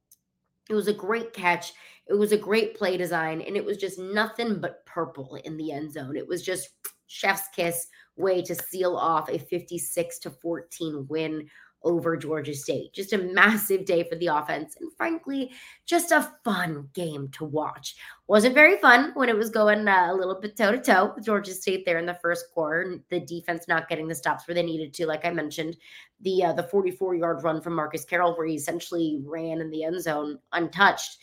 It 0.69 0.75
was 0.75 0.87
a 0.87 0.93
great 0.93 1.33
catch. 1.33 1.73
It 2.07 2.13
was 2.13 2.31
a 2.31 2.37
great 2.37 2.75
play 2.75 2.97
design, 2.97 3.41
and 3.41 3.55
it 3.55 3.63
was 3.63 3.77
just 3.77 3.99
nothing 3.99 4.59
but 4.59 4.85
purple 4.85 5.35
in 5.43 5.57
the 5.57 5.71
end 5.71 5.91
zone. 5.93 6.15
It 6.15 6.27
was 6.27 6.41
just 6.41 6.69
chef's 7.07 7.47
kiss 7.55 7.87
way 8.15 8.41
to 8.41 8.55
seal 8.55 8.95
off 8.95 9.29
a 9.29 9.37
56 9.37 10.19
to 10.19 10.29
14 10.29 11.05
win 11.09 11.47
over 11.83 12.15
Georgia 12.15 12.53
State. 12.53 12.93
Just 12.93 13.13
a 13.13 13.17
massive 13.17 13.85
day 13.85 14.03
for 14.03 14.15
the 14.15 14.27
offense, 14.27 14.77
and 14.79 14.91
frankly, 14.93 15.51
just 15.85 16.11
a 16.11 16.31
fun 16.43 16.89
game 16.93 17.29
to 17.33 17.45
watch. 17.45 17.95
Wasn't 18.27 18.55
very 18.55 18.77
fun 18.77 19.11
when 19.15 19.29
it 19.29 19.35
was 19.35 19.49
going 19.49 19.87
uh, 19.87 20.09
a 20.09 20.15
little 20.15 20.39
bit 20.39 20.55
toe 20.55 20.71
to 20.71 20.77
toe 20.77 21.13
with 21.15 21.25
Georgia 21.25 21.53
State 21.53 21.85
there 21.85 21.97
in 21.97 22.05
the 22.05 22.19
first 22.21 22.45
quarter. 22.53 22.99
The 23.09 23.19
defense 23.19 23.67
not 23.67 23.89
getting 23.89 24.07
the 24.07 24.15
stops 24.15 24.47
where 24.47 24.55
they 24.55 24.63
needed 24.63 24.93
to, 24.95 25.05
like 25.05 25.25
I 25.25 25.31
mentioned, 25.31 25.77
the 26.21 26.43
uh, 26.45 26.53
the 26.53 26.63
44 26.63 27.15
yard 27.15 27.43
run 27.43 27.61
from 27.61 27.75
Marcus 27.75 28.05
Carroll 28.05 28.35
where 28.35 28.47
he 28.47 28.55
essentially 28.55 29.21
ran 29.25 29.61
in 29.61 29.69
the 29.69 29.83
end 29.83 30.01
zone 30.01 30.39
untouched. 30.51 31.17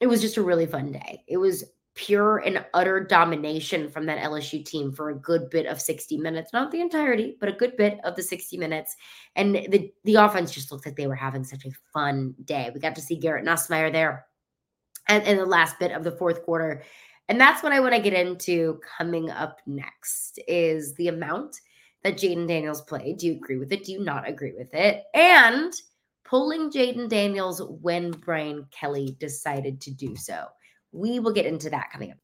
It 0.00 0.06
was 0.06 0.20
just 0.20 0.36
a 0.36 0.42
really 0.42 0.66
fun 0.66 0.92
day. 0.92 1.24
It 1.26 1.38
was 1.38 1.64
pure 1.98 2.38
and 2.38 2.64
utter 2.74 3.00
domination 3.00 3.90
from 3.90 4.06
that 4.06 4.22
LSU 4.22 4.64
team 4.64 4.92
for 4.92 5.10
a 5.10 5.18
good 5.18 5.50
bit 5.50 5.66
of 5.66 5.80
60 5.80 6.16
minutes. 6.18 6.52
Not 6.52 6.70
the 6.70 6.80
entirety, 6.80 7.36
but 7.40 7.48
a 7.48 7.52
good 7.52 7.76
bit 7.76 7.98
of 8.04 8.14
the 8.14 8.22
60 8.22 8.56
minutes. 8.56 8.96
And 9.34 9.56
the, 9.56 9.92
the 10.04 10.14
offense 10.14 10.52
just 10.52 10.70
looked 10.70 10.86
like 10.86 10.94
they 10.94 11.08
were 11.08 11.16
having 11.16 11.42
such 11.42 11.64
a 11.64 11.72
fun 11.92 12.36
day. 12.44 12.70
We 12.72 12.78
got 12.78 12.94
to 12.94 13.00
see 13.00 13.16
Garrett 13.16 13.44
Nussmeier 13.44 13.92
there 13.92 14.26
and 15.08 15.26
in 15.26 15.38
the 15.38 15.44
last 15.44 15.80
bit 15.80 15.90
of 15.90 16.04
the 16.04 16.12
fourth 16.12 16.44
quarter. 16.44 16.84
And 17.28 17.40
that's 17.40 17.64
what 17.64 17.72
I 17.72 17.80
want 17.80 17.94
to 17.96 18.00
get 18.00 18.14
into 18.14 18.80
coming 18.96 19.28
up 19.30 19.58
next 19.66 20.38
is 20.46 20.94
the 20.94 21.08
amount 21.08 21.56
that 22.04 22.16
Jayden 22.16 22.46
Daniels 22.46 22.82
played. 22.82 23.18
Do 23.18 23.26
you 23.26 23.32
agree 23.32 23.58
with 23.58 23.72
it? 23.72 23.84
Do 23.84 23.92
you 23.92 24.04
not 24.04 24.28
agree 24.28 24.52
with 24.56 24.72
it? 24.72 25.02
And 25.14 25.74
pulling 26.24 26.70
Jayden 26.70 27.08
Daniels 27.08 27.60
when 27.80 28.12
Brian 28.12 28.66
Kelly 28.70 29.16
decided 29.18 29.80
to 29.80 29.90
do 29.90 30.14
so. 30.14 30.46
We 30.92 31.18
will 31.20 31.32
get 31.32 31.46
into 31.46 31.70
that 31.70 31.90
coming 31.92 32.12
up. 32.12 32.18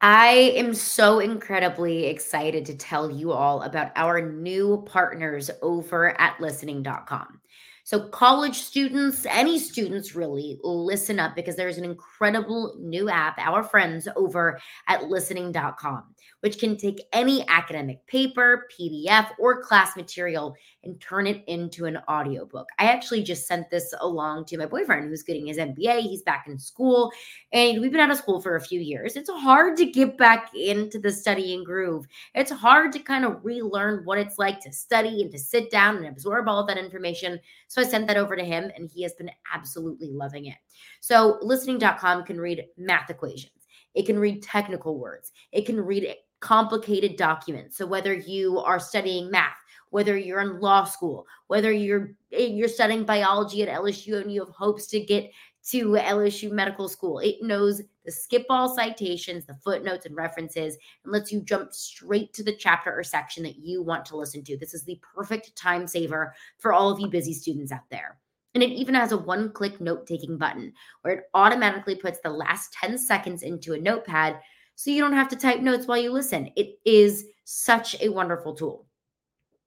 I 0.00 0.52
am 0.56 0.74
so 0.74 1.20
incredibly 1.20 2.06
excited 2.06 2.66
to 2.66 2.76
tell 2.76 3.08
you 3.08 3.30
all 3.30 3.62
about 3.62 3.92
our 3.94 4.20
new 4.20 4.82
partners 4.84 5.48
over 5.62 6.20
at 6.20 6.40
listening.com. 6.40 7.40
So, 7.84 8.08
college 8.08 8.56
students, 8.56 9.26
any 9.26 9.58
students 9.58 10.14
really, 10.14 10.58
listen 10.62 11.18
up 11.18 11.34
because 11.34 11.56
there's 11.56 11.78
an 11.78 11.84
incredible 11.84 12.76
new 12.78 13.08
app, 13.10 13.38
our 13.38 13.64
friends 13.64 14.06
over 14.14 14.60
at 14.86 15.08
listening.com, 15.08 16.04
which 16.40 16.58
can 16.58 16.76
take 16.76 17.02
any 17.12 17.46
academic 17.48 18.06
paper, 18.06 18.68
PDF, 18.78 19.30
or 19.38 19.62
class 19.62 19.96
material 19.96 20.54
and 20.84 21.00
turn 21.00 21.26
it 21.26 21.44
into 21.46 21.86
an 21.86 21.98
audiobook. 22.08 22.68
I 22.78 22.84
actually 22.84 23.22
just 23.22 23.46
sent 23.46 23.70
this 23.70 23.94
along 24.00 24.46
to 24.46 24.58
my 24.58 24.66
boyfriend 24.66 25.08
who's 25.08 25.22
getting 25.22 25.46
his 25.46 25.58
MBA. 25.58 26.00
He's 26.02 26.22
back 26.22 26.46
in 26.48 26.58
school 26.58 27.12
and 27.52 27.80
we've 27.80 27.92
been 27.92 28.00
out 28.00 28.10
of 28.10 28.16
school 28.16 28.40
for 28.40 28.56
a 28.56 28.60
few 28.60 28.80
years. 28.80 29.16
It's 29.16 29.30
hard 29.30 29.76
to 29.76 29.86
get 29.86 30.18
back 30.18 30.50
into 30.54 30.98
the 30.98 31.10
studying 31.10 31.64
groove. 31.64 32.06
It's 32.34 32.50
hard 32.50 32.92
to 32.92 32.98
kind 32.98 33.24
of 33.24 33.44
relearn 33.44 34.04
what 34.04 34.18
it's 34.18 34.38
like 34.38 34.60
to 34.60 34.72
study 34.72 35.22
and 35.22 35.30
to 35.32 35.38
sit 35.38 35.70
down 35.70 35.96
and 35.96 36.06
absorb 36.06 36.48
all 36.48 36.66
that 36.66 36.78
information. 36.78 37.38
So 37.72 37.80
I 37.80 37.86
sent 37.86 38.06
that 38.08 38.18
over 38.18 38.36
to 38.36 38.44
him 38.44 38.70
and 38.76 38.90
he 38.92 39.02
has 39.02 39.14
been 39.14 39.30
absolutely 39.50 40.10
loving 40.10 40.44
it. 40.44 40.58
So 41.00 41.38
listening.com 41.40 42.24
can 42.24 42.38
read 42.38 42.66
math 42.76 43.08
equations. 43.08 43.66
It 43.94 44.04
can 44.04 44.18
read 44.18 44.42
technical 44.42 44.98
words. 44.98 45.32
It 45.52 45.64
can 45.64 45.80
read 45.80 46.14
complicated 46.40 47.16
documents. 47.16 47.78
So 47.78 47.86
whether 47.86 48.12
you 48.12 48.58
are 48.58 48.78
studying 48.78 49.30
math, 49.30 49.56
whether 49.88 50.18
you're 50.18 50.42
in 50.42 50.60
law 50.60 50.84
school, 50.84 51.26
whether 51.46 51.72
you're 51.72 52.12
eh, 52.32 52.44
you're 52.44 52.68
studying 52.68 53.04
biology 53.04 53.62
at 53.62 53.74
LSU 53.74 54.20
and 54.20 54.30
you 54.30 54.44
have 54.44 54.54
hopes 54.54 54.86
to 54.88 55.00
get 55.00 55.30
to 55.70 55.90
LSU 55.90 56.50
medical 56.50 56.88
school. 56.88 57.20
It 57.20 57.42
knows 57.42 57.82
the 58.04 58.10
skip 58.10 58.46
all 58.50 58.74
citations, 58.74 59.46
the 59.46 59.54
footnotes 59.54 60.06
and 60.06 60.16
references, 60.16 60.76
and 61.04 61.12
lets 61.12 61.30
you 61.30 61.40
jump 61.40 61.72
straight 61.72 62.32
to 62.34 62.42
the 62.42 62.56
chapter 62.56 62.92
or 62.92 63.04
section 63.04 63.42
that 63.44 63.58
you 63.58 63.82
want 63.82 64.04
to 64.06 64.16
listen 64.16 64.42
to. 64.44 64.56
This 64.56 64.74
is 64.74 64.82
the 64.82 65.00
perfect 65.14 65.54
time 65.54 65.86
saver 65.86 66.34
for 66.58 66.72
all 66.72 66.90
of 66.90 66.98
you 66.98 67.08
busy 67.08 67.32
students 67.32 67.70
out 67.70 67.88
there. 67.90 68.18
And 68.54 68.62
it 68.62 68.70
even 68.70 68.94
has 68.94 69.12
a 69.12 69.16
one 69.16 69.50
click 69.52 69.80
note 69.80 70.06
taking 70.06 70.36
button 70.36 70.72
where 71.02 71.14
it 71.14 71.24
automatically 71.32 71.94
puts 71.94 72.18
the 72.20 72.30
last 72.30 72.72
10 72.74 72.98
seconds 72.98 73.42
into 73.42 73.72
a 73.72 73.78
notepad 73.78 74.40
so 74.74 74.90
you 74.90 75.00
don't 75.00 75.12
have 75.12 75.28
to 75.28 75.36
type 75.36 75.60
notes 75.60 75.86
while 75.86 75.98
you 75.98 76.12
listen. 76.12 76.50
It 76.56 76.78
is 76.84 77.26
such 77.44 78.00
a 78.00 78.08
wonderful 78.08 78.54
tool. 78.54 78.86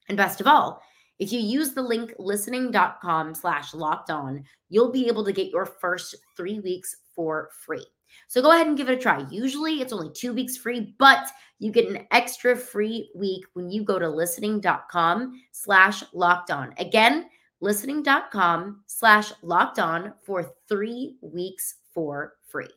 And 0.07 0.17
best 0.17 0.41
of 0.41 0.47
all, 0.47 0.81
if 1.19 1.31
you 1.31 1.39
use 1.39 1.73
the 1.73 1.81
link 1.81 2.13
listening.com 2.19 3.35
slash 3.35 3.73
locked 3.73 4.09
on, 4.09 4.43
you'll 4.69 4.91
be 4.91 5.07
able 5.07 5.23
to 5.25 5.31
get 5.31 5.49
your 5.49 5.65
first 5.65 6.15
three 6.35 6.59
weeks 6.59 6.95
for 7.15 7.49
free. 7.65 7.85
So 8.27 8.41
go 8.41 8.51
ahead 8.51 8.67
and 8.67 8.77
give 8.77 8.89
it 8.89 8.97
a 8.97 9.01
try. 9.01 9.25
Usually 9.29 9.81
it's 9.81 9.93
only 9.93 10.11
two 10.13 10.33
weeks 10.33 10.57
free, 10.57 10.95
but 10.99 11.27
you 11.59 11.71
get 11.71 11.89
an 11.89 12.05
extra 12.11 12.55
free 12.55 13.09
week 13.15 13.45
when 13.53 13.69
you 13.69 13.83
go 13.83 13.99
to 13.99 14.09
listening.com 14.09 15.41
slash 15.51 16.03
locked 16.13 16.51
on. 16.51 16.73
Again, 16.77 17.29
listening.com 17.61 18.83
slash 18.87 19.31
locked 19.41 19.79
on 19.79 20.13
for 20.23 20.51
three 20.67 21.17
weeks 21.21 21.75
for 21.93 22.33
free. 22.47 22.69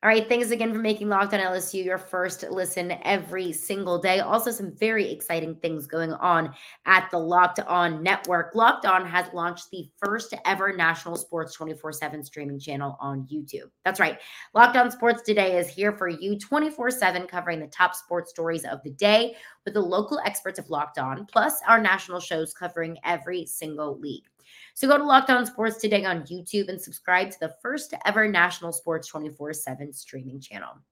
All 0.00 0.08
right. 0.08 0.28
Thanks 0.28 0.52
again 0.52 0.72
for 0.72 0.78
making 0.78 1.08
Locked 1.08 1.34
on 1.34 1.40
LSU 1.40 1.84
your 1.84 1.98
first 1.98 2.44
listen 2.48 2.92
every 3.02 3.52
single 3.52 3.98
day. 3.98 4.20
Also, 4.20 4.52
some 4.52 4.70
very 4.76 5.10
exciting 5.10 5.56
things 5.56 5.88
going 5.88 6.12
on 6.12 6.54
at 6.86 7.10
the 7.10 7.18
Locked 7.18 7.58
On 7.58 8.00
Network. 8.00 8.54
Locked 8.54 8.86
On 8.86 9.04
has 9.04 9.26
launched 9.34 9.72
the 9.72 9.90
first 9.96 10.34
ever 10.44 10.72
national 10.72 11.16
sports 11.16 11.52
24 11.54 11.90
7 11.90 12.22
streaming 12.22 12.60
channel 12.60 12.96
on 13.00 13.26
YouTube. 13.26 13.70
That's 13.84 13.98
right. 13.98 14.20
Locked 14.54 14.76
On 14.76 14.88
Sports 14.92 15.22
Today 15.22 15.58
is 15.58 15.68
here 15.68 15.90
for 15.90 16.06
you 16.08 16.38
24 16.38 16.92
7, 16.92 17.26
covering 17.26 17.58
the 17.58 17.66
top 17.66 17.96
sports 17.96 18.30
stories 18.30 18.64
of 18.64 18.80
the 18.84 18.90
day 18.90 19.34
with 19.64 19.74
the 19.74 19.80
local 19.80 20.20
experts 20.24 20.60
of 20.60 20.70
Locked 20.70 20.98
On, 20.98 21.26
plus 21.26 21.60
our 21.66 21.80
national 21.80 22.20
shows 22.20 22.54
covering 22.54 22.96
every 23.04 23.46
single 23.46 23.98
league. 23.98 24.26
So 24.74 24.88
go 24.88 24.98
to 24.98 25.04
Locked 25.04 25.30
On 25.30 25.44
Sports 25.44 25.78
today 25.78 26.04
on 26.04 26.22
YouTube 26.22 26.68
and 26.68 26.80
subscribe 26.80 27.30
to 27.30 27.40
the 27.40 27.54
first 27.60 27.94
ever 28.04 28.28
national 28.28 28.72
sports 28.72 29.08
24 29.08 29.52
7 29.52 29.92
streaming 29.92 30.40
channel. 30.40 30.68
All 30.68 30.82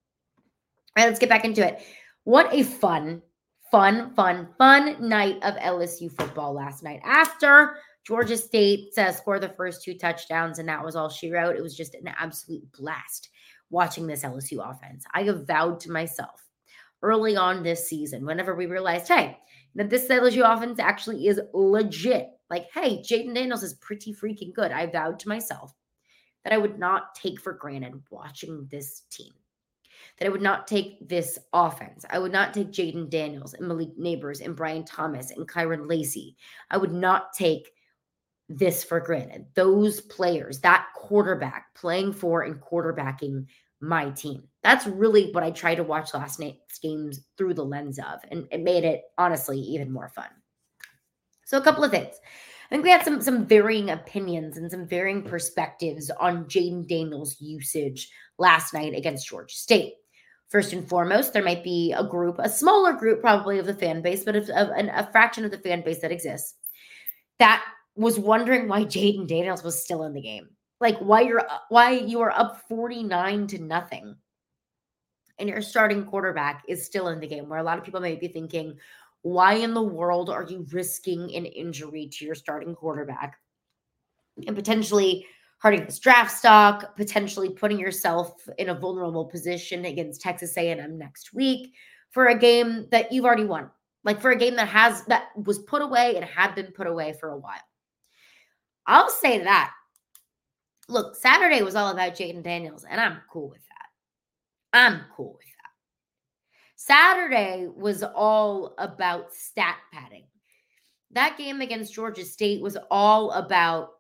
right, 0.97 1.07
let's 1.07 1.19
get 1.19 1.29
back 1.29 1.45
into 1.45 1.67
it. 1.67 1.83
What 2.25 2.53
a 2.53 2.63
fun, 2.63 3.23
fun, 3.71 4.15
fun, 4.15 4.49
fun 4.59 4.97
night 5.09 5.37
of 5.43 5.55
LSU 5.57 6.11
football 6.11 6.53
last 6.53 6.83
night. 6.83 7.01
After 7.05 7.77
Georgia 8.07 8.37
State 8.37 8.97
uh, 8.99 9.13
scored 9.13 9.43
the 9.43 9.51
first 9.51 9.83
two 9.83 9.95
touchdowns, 9.95 10.59
and 10.59 10.69
that 10.69 10.85
was 10.85 10.97
all 10.97 11.09
she 11.09 11.31
wrote, 11.31 11.57
it 11.57 11.63
was 11.63 11.77
just 11.77 11.95
an 11.95 12.09
absolute 12.19 12.65
blast 12.73 13.31
watching 13.71 14.07
this 14.07 14.23
LSU 14.23 14.59
offense. 14.59 15.05
I 15.13 15.25
have 15.25 15.47
vowed 15.47 15.81
to 15.81 15.91
myself 15.91 16.43
early 17.03 17.37
on 17.37 17.63
this 17.63 17.89
season, 17.89 18.25
whenever 18.25 18.55
we 18.55 18.67
realized, 18.67 19.09
hey, 19.09 19.39
that 19.75 19.91
this 19.91 20.09
LSU 20.09 20.43
offense 20.45 20.79
actually 20.79 21.27
is 21.27 21.41
legit 21.53 22.31
like, 22.50 22.69
hey, 22.73 22.99
Jayden 22.99 23.35
Daniels 23.35 23.62
is 23.62 23.75
pretty 23.75 24.12
freaking 24.12 24.53
good. 24.53 24.73
I 24.73 24.87
vowed 24.87 25.19
to 25.21 25.29
myself 25.29 25.75
that 26.45 26.53
I 26.53 26.59
would 26.59 26.79
not 26.79 27.15
take 27.15 27.41
for 27.41 27.53
granted 27.53 28.00
watching 28.11 28.69
this 28.71 29.03
team, 29.11 29.33
that 30.19 30.26
I 30.26 30.29
would 30.31 30.43
not 30.43 30.69
take 30.69 31.09
this 31.09 31.38
offense. 31.53 32.05
I 32.09 32.19
would 32.19 32.33
not 32.33 32.55
take 32.55 32.71
Jayden 32.71 33.11
Daniels 33.11 33.55
and 33.55 33.67
Malik 33.67 33.99
Nabers 33.99 34.45
and 34.45 34.55
Brian 34.55 34.85
Thomas 34.85 35.33
and 35.33 35.49
Kyren 35.49 35.88
Lacy. 35.88 36.37
I 36.71 36.76
would 36.76 36.93
not 36.93 37.33
take 37.33 37.73
this 38.49 38.85
for 38.85 39.00
granted. 39.00 39.47
Those 39.55 40.00
players, 40.00 40.61
that 40.61 40.87
quarterback 40.95 41.75
playing 41.75 42.12
for 42.12 42.43
and 42.43 42.61
quarterbacking 42.61 43.47
my 43.81 44.11
team. 44.11 44.45
That's 44.62 44.87
really 44.87 45.33
what 45.33 45.43
I 45.43 45.50
tried 45.50 45.75
to 45.76 45.85
watch 45.85 46.15
last 46.15 46.41
night's 46.41 46.79
games 46.79 47.21
through 47.37 47.55
the 47.55 47.65
lens 47.65 47.99
of, 47.99 48.21
and 48.31 48.47
it 48.50 48.62
made 48.62 48.85
it 48.85 49.03
honestly 49.19 49.59
even 49.59 49.93
more 49.93 50.09
fun. 50.09 50.29
So 51.47 51.57
a 51.57 51.62
couple 51.62 51.85
of 51.85 51.93
things. 51.93 52.15
I 52.67 52.69
think 52.69 52.83
we 52.83 52.91
had 52.91 53.05
some 53.05 53.23
some 53.23 53.47
varying 53.47 53.91
opinions 53.91 54.57
and 54.59 54.71
some 54.71 54.87
varying 54.87 55.23
perspectives 55.23 56.11
on 56.11 56.47
Jayden 56.47 56.88
Daniels' 56.88 57.41
usage 57.41 58.11
last 58.38 58.75
night 58.75 58.95
against 58.95 59.29
Georgia 59.29 59.55
State. 59.55 59.95
First 60.49 60.73
and 60.73 60.88
foremost, 60.88 61.33
there 61.33 61.45
might 61.45 61.65
be 61.65 61.93
a 61.97 62.05
group, 62.05 62.37
a 62.41 62.49
smaller 62.49 62.93
group 62.93 63.21
probably 63.21 63.59
of 63.59 63.67
the 63.67 63.75
fan 63.75 64.03
base, 64.03 64.25
but 64.25 64.37
of, 64.37 64.49
of 64.50 64.69
an, 64.71 64.91
a 64.91 65.09
fraction 65.11 65.45
of 65.45 65.50
the 65.50 65.59
fan 65.59 65.83
base 65.83 66.00
that 66.00 66.12
exists 66.12 66.55
that 67.38 67.65
was 67.95 68.19
wondering 68.19 68.69
why 68.69 68.85
Jayden 68.85 69.26
Daniels 69.29 69.62
was 69.62 69.83
still 69.83 70.03
in 70.03 70.12
the 70.12 70.21
game. 70.21 70.49
Like 70.81 70.99
why 70.99 71.23
you're 71.23 71.47
why 71.69 71.93
you 71.93 72.21
are 72.21 72.33
up 72.33 72.62
49 72.69 73.47
to 73.49 73.59
nothing 73.62 74.17
and 75.38 75.49
your 75.49 75.62
starting 75.62 76.05
quarterback 76.05 76.65
is 76.69 76.85
still 76.85 77.09
in 77.09 77.21
the 77.21 77.26
game 77.26 77.49
where 77.49 77.59
a 77.59 77.62
lot 77.62 77.79
of 77.79 77.85
people 77.85 78.00
may 78.00 78.17
be 78.17 78.29
thinking 78.29 78.76
why 79.26 79.54
in 79.54 79.75
the 79.75 79.83
world 79.83 80.30
are 80.30 80.45
you 80.45 80.64
risking 80.71 81.35
an 81.35 81.47
injury 81.47 82.09
to 82.12 82.25
your 82.25 82.37
starting 82.37 82.76
quarterback 82.76 83.40
and 84.47 84.54
potentially 84.54 85.26
hurting 85.59 85.85
his 85.85 85.99
draft 85.99 86.30
stock, 86.30 86.95
potentially 86.97 87.49
putting 87.49 87.80
yourself 87.80 88.49
in 88.59 88.68
a 88.68 88.75
vulnerable 88.75 89.25
position 89.25 89.87
against 89.87 90.21
Texas 90.21 90.56
A&M 90.56 90.97
next 90.97 91.35
week 91.35 91.75
for 92.11 92.26
a 92.26 92.38
game 92.38 92.87
that 92.92 93.11
you've 93.11 93.25
already 93.25 93.45
won. 93.45 93.68
Like 94.04 94.21
for 94.21 94.30
a 94.30 94.37
game 94.37 94.54
that 94.54 94.68
has 94.68 95.04
that 95.06 95.30
was 95.35 95.59
put 95.59 95.83
away 95.83 96.14
and 96.14 96.25
had 96.25 96.54
been 96.54 96.71
put 96.71 96.87
away 96.87 97.12
for 97.18 97.30
a 97.30 97.37
while. 97.37 97.66
I'll 98.87 99.11
say 99.11 99.42
that. 99.42 99.73
Look, 100.88 101.16
Saturday 101.16 101.62
was 101.62 101.75
all 101.75 101.90
about 101.90 102.14
Jayden 102.14 102.45
Daniels, 102.45 102.85
and 102.88 103.00
I'm 103.00 103.18
cool 103.28 103.49
with 103.49 103.66
that. 103.66 104.78
I'm 104.78 105.00
cool 105.16 105.33
with 105.33 105.47
Saturday 106.76 107.68
was 107.75 108.02
all 108.02 108.75
about 108.78 109.33
stat 109.33 109.78
padding. 109.92 110.26
That 111.11 111.38
game 111.38 111.62
against 111.62 111.95
Georgia 111.95 112.25
State 112.25 112.62
was 112.62 112.76
all 112.90 113.30
about 113.33 113.92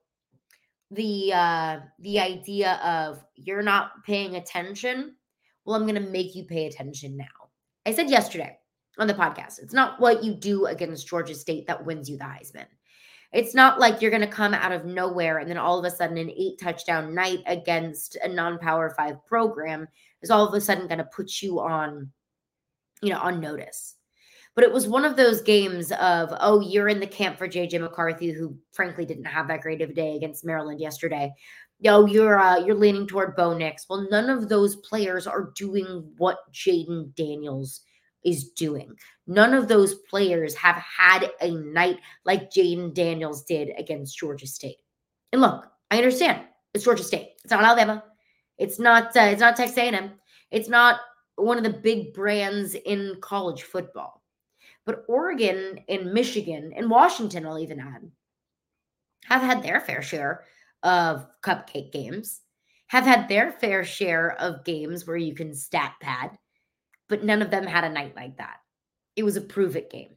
the 0.90 1.32
uh 1.32 1.80
the 1.98 2.20
idea 2.20 2.74
of 2.74 3.24
you're 3.34 3.62
not 3.62 4.04
paying 4.04 4.36
attention. 4.36 5.16
Well, 5.64 5.74
I'm 5.74 5.82
going 5.82 5.94
to 5.94 6.10
make 6.10 6.36
you 6.36 6.44
pay 6.44 6.66
attention 6.66 7.16
now. 7.16 7.24
I 7.86 7.92
said 7.92 8.10
yesterday 8.10 8.56
on 8.98 9.08
the 9.08 9.14
podcast, 9.14 9.58
it's 9.58 9.74
not 9.74 9.98
what 9.98 10.22
you 10.22 10.34
do 10.34 10.66
against 10.66 11.08
Georgia 11.08 11.34
State 11.34 11.66
that 11.66 11.84
wins 11.84 12.08
you 12.08 12.18
the 12.18 12.24
Heisman. 12.24 12.66
It's 13.32 13.54
not 13.54 13.80
like 13.80 14.00
you're 14.00 14.12
going 14.12 14.20
to 14.20 14.28
come 14.28 14.54
out 14.54 14.70
of 14.70 14.84
nowhere 14.84 15.38
and 15.38 15.50
then 15.50 15.58
all 15.58 15.78
of 15.78 15.84
a 15.84 15.90
sudden 15.90 16.18
an 16.18 16.30
eight 16.30 16.60
touchdown 16.60 17.14
night 17.14 17.40
against 17.46 18.16
a 18.22 18.28
non 18.28 18.58
power 18.58 18.94
five 18.96 19.16
program 19.26 19.88
is 20.22 20.30
all 20.30 20.46
of 20.46 20.54
a 20.54 20.60
sudden 20.60 20.86
going 20.86 20.98
to 20.98 21.04
put 21.04 21.42
you 21.42 21.58
on 21.58 22.12
you 23.02 23.10
know, 23.10 23.18
on 23.20 23.40
notice. 23.40 23.96
But 24.54 24.64
it 24.64 24.72
was 24.72 24.88
one 24.88 25.04
of 25.04 25.16
those 25.16 25.42
games 25.42 25.92
of, 25.92 26.32
oh, 26.40 26.60
you're 26.60 26.88
in 26.88 26.98
the 26.98 27.06
camp 27.06 27.36
for 27.36 27.46
JJ 27.46 27.78
McCarthy, 27.78 28.30
who 28.30 28.56
frankly 28.72 29.04
didn't 29.04 29.26
have 29.26 29.48
that 29.48 29.60
great 29.60 29.82
of 29.82 29.90
a 29.90 29.94
day 29.94 30.16
against 30.16 30.46
Maryland 30.46 30.80
yesterday. 30.80 31.30
No, 31.80 32.06
you're 32.06 32.38
uh, 32.38 32.58
you're 32.58 32.74
leaning 32.74 33.06
toward 33.06 33.36
Bo 33.36 33.54
Nix. 33.54 33.86
Well, 33.88 34.08
none 34.10 34.30
of 34.30 34.48
those 34.48 34.76
players 34.76 35.26
are 35.26 35.52
doing 35.56 36.10
what 36.16 36.38
Jayden 36.52 37.14
Daniels 37.14 37.82
is 38.24 38.48
doing. 38.50 38.94
None 39.26 39.52
of 39.52 39.68
those 39.68 39.96
players 40.08 40.54
have 40.54 40.76
had 40.76 41.30
a 41.42 41.50
night 41.50 41.98
like 42.24 42.50
Jayden 42.50 42.94
Daniels 42.94 43.44
did 43.44 43.72
against 43.76 44.18
Georgia 44.18 44.46
State. 44.46 44.78
And 45.32 45.42
look, 45.42 45.66
I 45.90 45.98
understand 45.98 46.42
it's 46.72 46.84
Georgia 46.84 47.04
State. 47.04 47.32
It's 47.44 47.50
not 47.50 47.62
Alabama. 47.62 48.02
It's 48.56 48.78
not. 48.78 49.14
Uh, 49.14 49.20
it's 49.20 49.40
not 49.40 49.56
Texas 49.56 49.76
A&M. 49.76 50.12
It's 50.50 50.68
not 50.70 51.00
one 51.36 51.58
of 51.58 51.64
the 51.64 51.70
big 51.70 52.12
brands 52.14 52.74
in 52.74 53.16
college 53.20 53.62
football. 53.62 54.22
But 54.84 55.04
Oregon 55.08 55.80
and 55.88 56.12
Michigan 56.12 56.72
and 56.76 56.90
Washington, 56.90 57.46
I'll 57.46 57.58
even 57.58 57.80
add, 57.80 58.10
have 59.24 59.42
had 59.42 59.62
their 59.62 59.80
fair 59.80 60.02
share 60.02 60.44
of 60.82 61.26
cupcake 61.42 61.92
games, 61.92 62.40
have 62.88 63.04
had 63.04 63.28
their 63.28 63.52
fair 63.52 63.84
share 63.84 64.40
of 64.40 64.64
games 64.64 65.06
where 65.06 65.16
you 65.16 65.34
can 65.34 65.54
stat 65.54 65.94
pad, 66.00 66.38
but 67.08 67.24
none 67.24 67.42
of 67.42 67.50
them 67.50 67.66
had 67.66 67.84
a 67.84 67.88
night 67.88 68.14
like 68.14 68.36
that. 68.38 68.58
It 69.16 69.24
was 69.24 69.36
a 69.36 69.40
prove 69.40 69.76
it 69.76 69.90
game. 69.90 70.16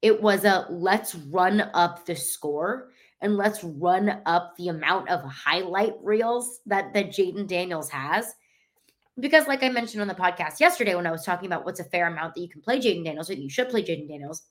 It 0.00 0.22
was 0.22 0.44
a 0.44 0.66
let's 0.70 1.14
run 1.14 1.60
up 1.74 2.06
the 2.06 2.14
score 2.14 2.90
and 3.20 3.36
let's 3.36 3.64
run 3.64 4.22
up 4.26 4.54
the 4.56 4.68
amount 4.68 5.10
of 5.10 5.22
highlight 5.24 5.94
reels 6.02 6.60
that 6.66 6.94
that 6.94 7.10
Jayden 7.10 7.46
Daniels 7.46 7.90
has. 7.90 8.34
Because, 9.20 9.48
like 9.48 9.62
I 9.62 9.68
mentioned 9.68 10.00
on 10.00 10.08
the 10.08 10.14
podcast 10.14 10.60
yesterday, 10.60 10.94
when 10.94 11.06
I 11.06 11.10
was 11.10 11.24
talking 11.24 11.46
about 11.46 11.64
what's 11.64 11.80
a 11.80 11.84
fair 11.84 12.06
amount 12.06 12.34
that 12.34 12.40
you 12.40 12.48
can 12.48 12.60
play 12.60 12.78
Jayden 12.78 13.04
Daniels, 13.04 13.28
that 13.28 13.38
you 13.38 13.50
should 13.50 13.68
play 13.68 13.82
Jayden 13.82 14.08
Daniels, 14.08 14.42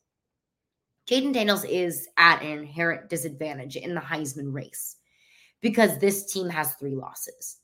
Jayden 1.10 1.34
Daniels 1.34 1.64
is 1.64 2.10
at 2.18 2.42
an 2.42 2.50
inherent 2.50 3.10
disadvantage 3.10 3.78
in 3.78 3.96
the 3.96 4.02
Heisman 4.02 4.54
race 4.54 4.98
because 5.62 5.98
this 6.00 6.32
team 6.32 6.50
has 6.50 6.76
three 6.76 6.96
losses. 6.96 7.58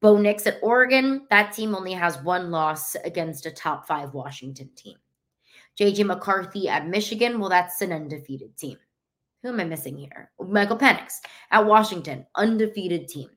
Bo 0.00 0.18
Nix 0.18 0.48
at 0.48 0.58
Oregon, 0.62 1.26
that 1.30 1.52
team 1.52 1.76
only 1.76 1.92
has 1.92 2.20
one 2.22 2.50
loss 2.50 2.96
against 3.04 3.46
a 3.46 3.52
top 3.52 3.86
five 3.86 4.14
Washington 4.14 4.68
team. 4.74 4.96
JJ 5.78 6.04
McCarthy 6.06 6.68
at 6.68 6.88
Michigan, 6.88 7.38
well, 7.38 7.48
that's 7.48 7.80
an 7.82 7.92
undefeated 7.92 8.56
team. 8.58 8.78
Who 9.42 9.50
am 9.50 9.60
I 9.60 9.64
missing 9.64 9.96
here? 9.96 10.32
Michael 10.40 10.76
Penix 10.76 11.18
at 11.52 11.64
Washington, 11.64 12.26
undefeated 12.34 13.06
team. 13.08 13.28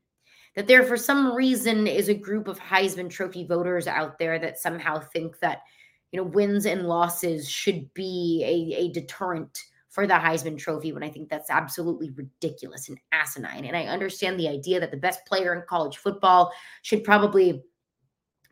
That 0.55 0.67
there, 0.67 0.83
for 0.83 0.97
some 0.97 1.35
reason, 1.35 1.85
is 1.85 2.07
a 2.07 2.13
group 2.13 2.47
of 2.47 2.59
Heisman 2.59 3.09
Trophy 3.09 3.45
voters 3.45 3.87
out 3.87 4.17
there 4.17 4.39
that 4.39 4.57
somehow 4.57 4.99
think 4.99 5.39
that, 5.39 5.63
you 6.11 6.17
know, 6.17 6.27
wins 6.27 6.65
and 6.65 6.87
losses 6.87 7.49
should 7.49 7.93
be 7.93 8.41
a, 8.45 8.85
a 8.85 8.91
deterrent 8.91 9.57
for 9.89 10.05
the 10.05 10.13
Heisman 10.13 10.57
Trophy 10.57 10.91
when 10.91 11.03
I 11.03 11.09
think 11.09 11.29
that's 11.29 11.49
absolutely 11.49 12.11
ridiculous 12.11 12.89
and 12.89 12.97
asinine. 13.13 13.63
And 13.63 13.77
I 13.77 13.85
understand 13.85 14.37
the 14.37 14.49
idea 14.49 14.79
that 14.81 14.91
the 14.91 14.97
best 14.97 15.25
player 15.25 15.53
in 15.55 15.63
college 15.69 15.97
football 15.97 16.51
should 16.81 17.03
probably 17.03 17.63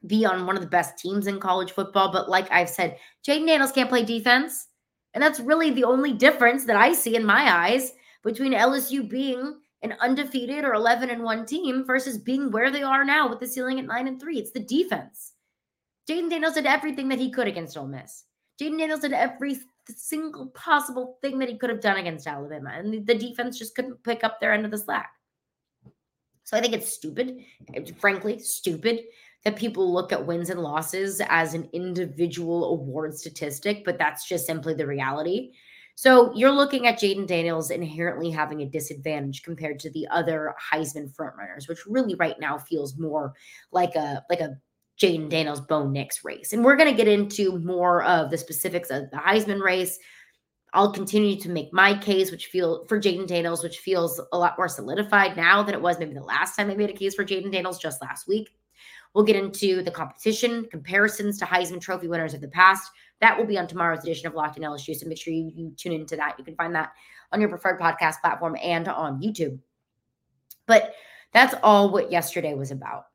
be 0.07 0.25
on 0.25 0.45
one 0.45 0.55
of 0.55 0.61
the 0.61 0.69
best 0.69 0.97
teams 0.97 1.27
in 1.27 1.41
college 1.41 1.71
football. 1.71 2.11
But 2.11 2.29
like 2.29 2.49
I've 2.51 2.69
said, 2.69 2.97
Jayden 3.27 3.47
Daniels 3.47 3.73
can't 3.73 3.89
play 3.89 4.03
defense. 4.03 4.67
And 5.13 5.21
that's 5.21 5.41
really 5.41 5.69
the 5.69 5.83
only 5.83 6.13
difference 6.13 6.65
that 6.65 6.77
I 6.77 6.93
see 6.93 7.15
in 7.15 7.25
my 7.25 7.53
eyes 7.53 7.91
between 8.23 8.53
LSU 8.53 9.07
being 9.07 9.59
an 9.83 9.95
undefeated 9.99 10.63
or 10.63 10.73
11 10.73 11.09
and 11.09 11.21
1 11.21 11.45
team 11.45 11.85
versus 11.85 12.17
being 12.17 12.49
where 12.49 12.71
they 12.71 12.81
are 12.83 13.03
now 13.03 13.29
with 13.29 13.39
the 13.39 13.47
ceiling 13.47 13.79
at 13.79 13.85
9 13.85 14.07
and 14.07 14.19
3. 14.19 14.37
It's 14.39 14.51
the 14.51 14.59
defense. 14.59 15.33
Jayden 16.09 16.29
Daniels 16.29 16.55
did 16.55 16.65
everything 16.65 17.09
that 17.09 17.19
he 17.19 17.29
could 17.29 17.47
against 17.47 17.77
Ole 17.77 17.87
Miss. 17.87 18.25
Jayden 18.59 18.79
Daniels 18.79 19.01
did 19.01 19.13
every 19.13 19.57
single 19.87 20.47
possible 20.47 21.17
thing 21.21 21.37
that 21.39 21.49
he 21.49 21.57
could 21.57 21.69
have 21.69 21.81
done 21.81 21.97
against 21.97 22.27
Alabama, 22.27 22.71
and 22.73 23.05
the 23.05 23.15
defense 23.15 23.57
just 23.57 23.75
couldn't 23.75 24.03
pick 24.03 24.23
up 24.23 24.39
their 24.39 24.53
end 24.53 24.65
of 24.65 24.71
the 24.71 24.77
slack. 24.77 25.11
So 26.45 26.57
I 26.57 26.61
think 26.61 26.73
it's 26.73 26.93
stupid, 26.93 27.39
it's 27.73 27.91
frankly 27.91 28.39
stupid 28.39 29.01
that 29.43 29.55
people 29.55 29.91
look 29.91 30.11
at 30.11 30.25
wins 30.25 30.49
and 30.49 30.61
losses 30.61 31.21
as 31.27 31.53
an 31.53 31.69
individual 31.73 32.71
award 32.71 33.13
statistic, 33.17 33.83
but 33.83 33.97
that's 33.97 34.27
just 34.27 34.45
simply 34.45 34.73
the 34.73 34.87
reality. 34.87 35.51
So 35.95 36.33
you're 36.35 36.51
looking 36.51 36.87
at 36.87 36.99
Jayden 36.99 37.27
Daniels 37.27 37.69
inherently 37.69 38.31
having 38.31 38.61
a 38.61 38.69
disadvantage 38.69 39.43
compared 39.43 39.79
to 39.81 39.91
the 39.91 40.07
other 40.09 40.55
Heisman 40.71 41.13
frontrunners, 41.13 41.67
which 41.67 41.85
really 41.85 42.15
right 42.15 42.39
now 42.39 42.57
feels 42.57 42.97
more 42.97 43.33
like 43.71 43.95
a 43.95 44.23
like 44.29 44.41
a 44.41 44.57
Jayden 44.99 45.29
Daniels 45.29 45.61
Bo 45.61 45.87
Nix 45.87 46.23
race. 46.23 46.53
And 46.53 46.63
we're 46.63 46.75
going 46.75 46.89
to 46.89 46.97
get 46.97 47.07
into 47.07 47.59
more 47.59 48.03
of 48.03 48.31
the 48.31 48.37
specifics 48.37 48.89
of 48.89 49.09
the 49.11 49.17
Heisman 49.17 49.61
race. 49.61 49.99
I'll 50.73 50.91
continue 50.91 51.39
to 51.39 51.49
make 51.49 51.71
my 51.71 51.95
case, 51.95 52.31
which 52.31 52.47
feel 52.47 52.85
for 52.85 52.99
Jayden 52.99 53.27
Daniels, 53.27 53.63
which 53.63 53.79
feels 53.79 54.19
a 54.31 54.37
lot 54.37 54.55
more 54.57 54.67
solidified 54.67 55.37
now 55.37 55.61
than 55.61 55.75
it 55.75 55.81
was 55.81 55.99
maybe 55.99 56.15
the 56.15 56.21
last 56.21 56.55
time 56.55 56.71
I 56.71 56.75
made 56.75 56.89
a 56.89 56.93
case 56.93 57.13
for 57.13 57.23
Jayden 57.23 57.51
Daniels 57.51 57.77
just 57.77 58.01
last 58.01 58.27
week. 58.27 58.49
We'll 59.13 59.25
get 59.25 59.35
into 59.35 59.83
the 59.83 59.91
competition, 59.91 60.65
comparisons 60.71 61.37
to 61.39 61.45
Heisman 61.45 61.79
Trophy 61.79 62.07
winners 62.07 62.33
of 62.33 62.41
the 62.41 62.47
past. 62.47 62.89
That 63.21 63.37
will 63.37 63.45
be 63.45 63.57
on 63.57 63.67
tomorrow's 63.67 64.03
edition 64.03 64.27
of 64.27 64.33
Locked 64.33 64.57
in 64.57 64.63
LSU. 64.63 64.95
So 64.95 65.07
make 65.07 65.19
sure 65.19 65.33
you, 65.33 65.51
you 65.55 65.71
tune 65.77 65.93
into 65.93 66.15
that. 66.15 66.35
You 66.37 66.43
can 66.43 66.55
find 66.55 66.73
that 66.75 66.93
on 67.31 67.39
your 67.39 67.49
preferred 67.49 67.79
podcast 67.79 68.21
platform 68.21 68.57
and 68.61 68.87
on 68.87 69.21
YouTube. 69.21 69.59
But 70.65 70.93
that's 71.31 71.55
all 71.61 71.89
what 71.89 72.11
yesterday 72.11 72.53
was 72.53 72.71
about 72.71 73.05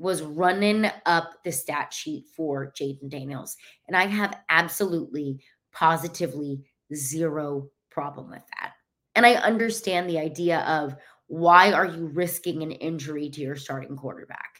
was 0.00 0.22
running 0.22 0.90
up 1.04 1.34
the 1.44 1.52
stat 1.52 1.92
sheet 1.92 2.24
for 2.34 2.72
Jayden 2.72 3.10
Daniels. 3.10 3.56
And 3.86 3.94
I 3.94 4.06
have 4.06 4.38
absolutely, 4.48 5.38
positively 5.72 6.64
zero 6.94 7.68
problem 7.90 8.30
with 8.30 8.42
that. 8.58 8.72
And 9.14 9.26
I 9.26 9.34
understand 9.34 10.08
the 10.08 10.18
idea 10.18 10.60
of 10.60 10.96
why 11.26 11.72
are 11.72 11.84
you 11.84 12.06
risking 12.06 12.62
an 12.62 12.72
injury 12.72 13.28
to 13.28 13.40
your 13.42 13.56
starting 13.56 13.94
quarterback? 13.94 14.59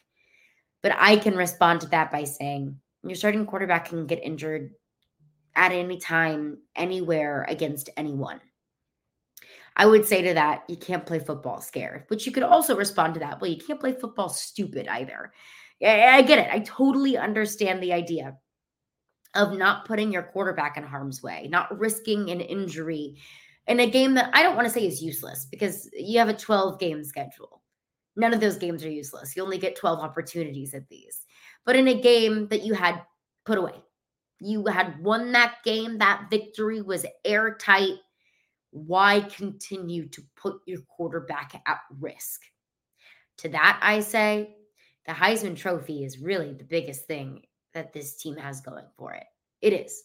But 0.83 0.93
I 0.97 1.17
can 1.17 1.37
respond 1.37 1.83
to 1.83 1.89
that 1.89 2.11
by 2.11 2.25
saying 2.25 2.79
your 3.03 3.15
starting 3.15 3.47
quarterback 3.47 3.89
can 3.89 4.07
get 4.07 4.23
injured 4.23 4.73
at 5.55 5.73
any 5.73 5.99
time, 5.99 6.59
anywhere 6.77 7.45
against 7.49 7.91
anyone. 7.97 8.41
I 9.77 9.87
would 9.87 10.07
say 10.07 10.23
to 10.23 10.35
that, 10.35 10.65
you 10.69 10.77
can't 10.77 11.07
play 11.07 11.19
football 11.19 11.61
scared, 11.61 12.05
but 12.09 12.27
you 12.27 12.33
could 12.33 12.43
also 12.43 12.77
respond 12.77 13.15
to 13.15 13.21
that. 13.21 13.41
Well, 13.41 13.51
you 13.51 13.57
can't 13.57 13.81
play 13.81 13.93
football 13.93 14.29
stupid 14.29 14.89
either. 14.89 15.33
I 15.83 16.23
get 16.23 16.39
it. 16.39 16.49
I 16.53 16.61
totally 16.61 17.17
understand 17.17 17.83
the 17.83 17.93
idea 17.93 18.37
of 19.35 19.57
not 19.57 19.87
putting 19.87 20.13
your 20.13 20.25
quarterback 20.25 20.77
in 20.77 20.83
harm's 20.83 21.23
way, 21.23 21.49
not 21.51 21.79
risking 21.79 22.31
an 22.31 22.41
injury 22.41 23.17
in 23.67 23.81
a 23.81 23.89
game 23.89 24.15
that 24.15 24.31
I 24.35 24.43
don't 24.43 24.57
want 24.57 24.67
to 24.67 24.75
say 24.75 24.87
is 24.87 25.03
useless 25.03 25.47
because 25.51 25.89
you 25.95 26.19
have 26.19 26.29
a 26.29 26.35
12 26.35 26.79
game 26.81 27.05
schedule. 27.05 27.60
None 28.17 28.35
of 28.35 28.41
those 28.41 28.57
games 28.57 28.85
are 28.85 28.91
useless. 28.91 29.37
You 29.37 29.43
only 29.43 29.59
get 29.59 29.77
12 29.77 30.01
opportunities 30.01 30.75
at 30.75 30.89
these. 30.89 31.25
But 31.65 31.77
in 31.77 31.89
a 31.89 32.01
game 32.01 32.49
that 32.49 32.65
you 32.65 32.75
had 32.75 33.03
put 33.45 33.59
away, 33.59 33.75
you 34.41 34.67
had 34.67 35.03
won 35.03 35.33
that 35.33 35.57
game, 35.65 35.99
that 35.99 36.29
victory 36.31 36.83
was 36.83 37.07
airtight. 37.25 37.99
Why 38.71 39.21
continue 39.21 40.09
to 40.09 40.23
put 40.37 40.61
your 40.67 40.81
quarterback 40.97 41.61
at 41.67 41.81
risk? 41.99 42.43
To 43.39 43.49
that, 43.51 43.79
I 43.83 44.01
say 44.01 44.57
the 45.07 45.13
Heisman 45.13 45.57
Trophy 45.57 46.05
is 46.05 46.19
really 46.19 46.53
the 46.53 46.65
biggest 46.65 47.07
thing 47.07 47.43
that 47.75 47.93
this 47.93 48.17
team 48.17 48.37
has 48.37 48.61
going 48.61 48.85
for 48.97 49.13
it. 49.13 49.25
It 49.61 49.73
is. 49.73 50.03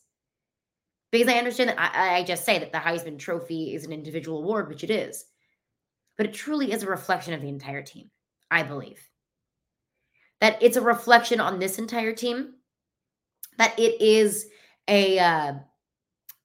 Because 1.12 1.28
I 1.28 1.38
understand 1.38 1.70
that 1.70 1.80
I, 1.80 2.18
I 2.18 2.24
just 2.24 2.46
say 2.46 2.60
that 2.60 2.72
the 2.72 2.78
Heisman 2.78 3.18
Trophy 3.18 3.74
is 3.74 3.86
an 3.86 3.94
individual 3.94 4.40
award, 4.40 4.68
which 4.68 4.84
it 4.84 4.90
is 4.90 5.26
but 6.18 6.28
it 6.28 6.34
truly 6.34 6.72
is 6.72 6.84
a 6.84 6.90
reflection 6.90 7.34
of 7.34 7.42
the 7.42 7.50
entire 7.50 7.82
team, 7.82 8.10
I 8.52 8.64
believe. 8.64 9.00
That 10.42 10.62
it's 10.62 10.78
a 10.78 10.82
reflection 10.82 11.40
on 11.40 11.60
this 11.60 11.80
entire 11.80 12.14
team, 12.14 12.56
that 13.58 13.78
it 13.80 14.02
is 14.02 14.48
a 14.88 15.18
uh, 15.20 15.54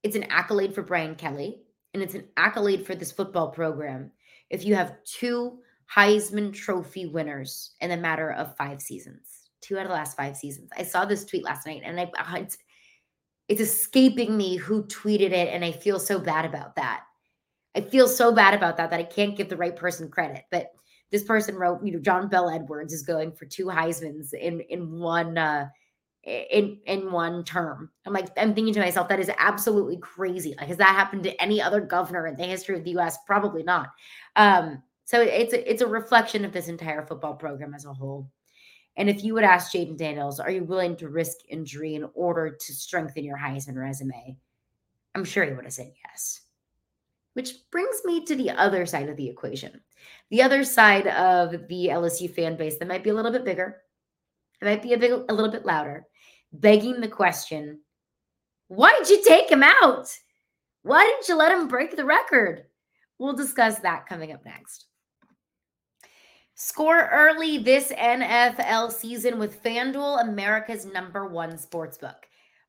it's 0.03 0.17
an 0.17 0.25
accolade 0.25 0.75
for 0.75 0.83
Brian 0.83 1.15
Kelly, 1.15 1.63
and 1.93 2.03
it's 2.03 2.15
an 2.15 2.29
accolade 2.37 2.87
for 2.87 2.95
this 2.95 3.13
football 3.13 3.49
program 3.51 4.11
if 4.51 4.65
you 4.65 4.75
have 4.75 5.03
two 5.05 5.59
Heisman 5.95 6.53
Trophy 6.53 7.07
winners 7.07 7.73
in 7.81 7.93
a 7.93 7.97
matter 7.97 8.33
of 8.33 8.57
five 8.57 8.81
seasons, 8.83 9.51
two 9.61 9.77
out 9.79 9.83
of 9.83 9.89
the 9.89 9.95
last 9.95 10.17
five 10.17 10.37
seasons. 10.37 10.71
I 10.77 10.83
saw 10.83 11.05
this 11.05 11.25
tweet 11.25 11.45
last 11.45 11.67
night, 11.67 11.83
and 11.85 11.99
I, 12.01 12.11
it's, 12.37 12.59
it's 13.49 13.61
escaping 13.61 14.37
me 14.37 14.57
who 14.57 14.85
tweeted 14.85 15.33
it, 15.33 15.49
and 15.53 15.65
I 15.65 15.73
feel 15.73 15.99
so 15.99 16.19
bad 16.19 16.45
about 16.45 16.77
that. 16.77 17.05
I 17.77 17.83
feel 17.83 18.09
so 18.09 18.33
bad 18.33 18.55
about 18.55 18.77
that 18.77 18.91
that 18.91 19.01
I 19.01 19.05
can't 19.05 19.37
give 19.37 19.49
the 19.49 19.57
right 19.57 19.75
person 19.75 20.09
credit. 20.09 20.45
But 20.51 20.73
this 21.11 21.25
person 21.25 21.57
wrote, 21.57 21.85
you 21.85 21.93
know, 21.93 22.01
John 22.01 22.29
Bell 22.29 22.51
Edwards 22.51 22.93
is 22.93 23.03
going 23.03 23.33
for 23.33 23.47
two 23.47 23.67
Heisman's 23.67 24.33
in 24.33 24.61
in 24.61 24.99
one 24.99 25.39
uh 25.39 25.69
in 26.25 26.79
in 26.87 27.11
one 27.11 27.45
term. 27.45 27.91
I'm 28.07 28.13
like, 28.13 28.29
I'm 28.37 28.55
thinking 28.55 28.75
to 28.75 28.81
myself, 28.81 29.09
that 29.09 29.21
is 29.21 29.31
absolutely 29.39 29.97
crazy. 29.99 30.55
Like, 30.59 30.69
has 30.69 30.77
that 30.79 30.95
happened 30.95 31.25
to 31.25 31.43
any 31.43 31.61
other 31.61 31.81
governor 31.81 32.27
in 32.27 32.37
the 32.37 32.45
history 32.45 32.77
of 32.77 32.85
the 32.85 32.99
US? 32.99 33.19
Probably 33.27 33.63
not. 33.63 33.91
Um, 34.37 34.83
so 35.05 35.21
it's 35.21 35.53
a, 35.53 35.71
it's 35.71 35.83
a 35.83 35.87
reflection 35.87 36.45
of 36.45 36.53
this 36.53 36.69
entire 36.69 37.05
football 37.05 37.35
program 37.35 37.75
as 37.75 37.85
a 37.85 37.93
whole. 37.93 38.31
And 38.97 39.09
if 39.09 39.25
you 39.25 39.35
would 39.35 39.45
ask 39.45 39.73
Jayden 39.73 39.97
Daniels, 39.97 40.41
are 40.41 40.51
you 40.51 40.63
willing 40.65 40.97
to 40.97 41.09
risk 41.09 41.39
injury 41.49 41.95
in 41.95 42.09
order 42.15 42.51
to 42.51 42.75
strengthen 42.75 43.25
your 43.25 43.39
Heisman 43.39 43.77
resume? 43.77 44.37
I'm 45.15 45.25
sure 45.25 45.45
he 45.45 45.53
would 45.53 45.65
have 45.65 45.73
said 45.73 45.93
yes. 46.05 46.43
Which 47.35 47.55
brings 47.71 47.97
me 48.05 48.25
to 48.25 48.35
the 48.35 48.51
other 48.51 48.87
side 48.87 49.09
of 49.09 49.17
the 49.17 49.29
equation. 49.29 49.81
The 50.31 50.43
other 50.43 50.65
side 50.65 51.07
of 51.07 51.69
the 51.69 51.89
LSU 51.89 52.33
fan 52.33 52.57
base 52.57 52.79
that 52.79 52.89
might 52.89 53.05
be 53.05 53.11
a 53.11 53.15
little 53.15 53.31
bit 53.31 53.45
bigger, 53.45 53.83
it 54.61 54.65
might 54.65 54.83
be 54.83 54.93
a, 54.93 54.99
bit, 54.99 55.13
a 55.29 55.35
little 55.35 55.51
bit 55.51 55.65
louder, 55.65 56.07
begging 56.53 57.01
the 57.01 57.09
question 57.09 57.81
why 58.71 58.97
did 58.99 59.09
you 59.09 59.25
take 59.25 59.51
him 59.51 59.65
out? 59.65 60.07
Why 60.83 61.03
didn't 61.03 61.29
you 61.29 61.35
let 61.35 61.51
him 61.51 61.67
break 61.67 61.97
the 61.97 62.05
record? 62.05 62.67
We'll 63.19 63.33
discuss 63.33 63.81
that 63.81 64.07
coming 64.07 64.33
up 64.33 64.45
next. 64.45 64.87
Score 66.55 67.09
early 67.11 67.59
this 67.59 67.91
NFL 67.91 68.93
season 68.93 69.41
with 69.41 69.61
FanDuel, 69.65 70.23
America's 70.23 70.87
number 70.87 71.27
one 71.27 71.55
sportsbook. 71.55 72.15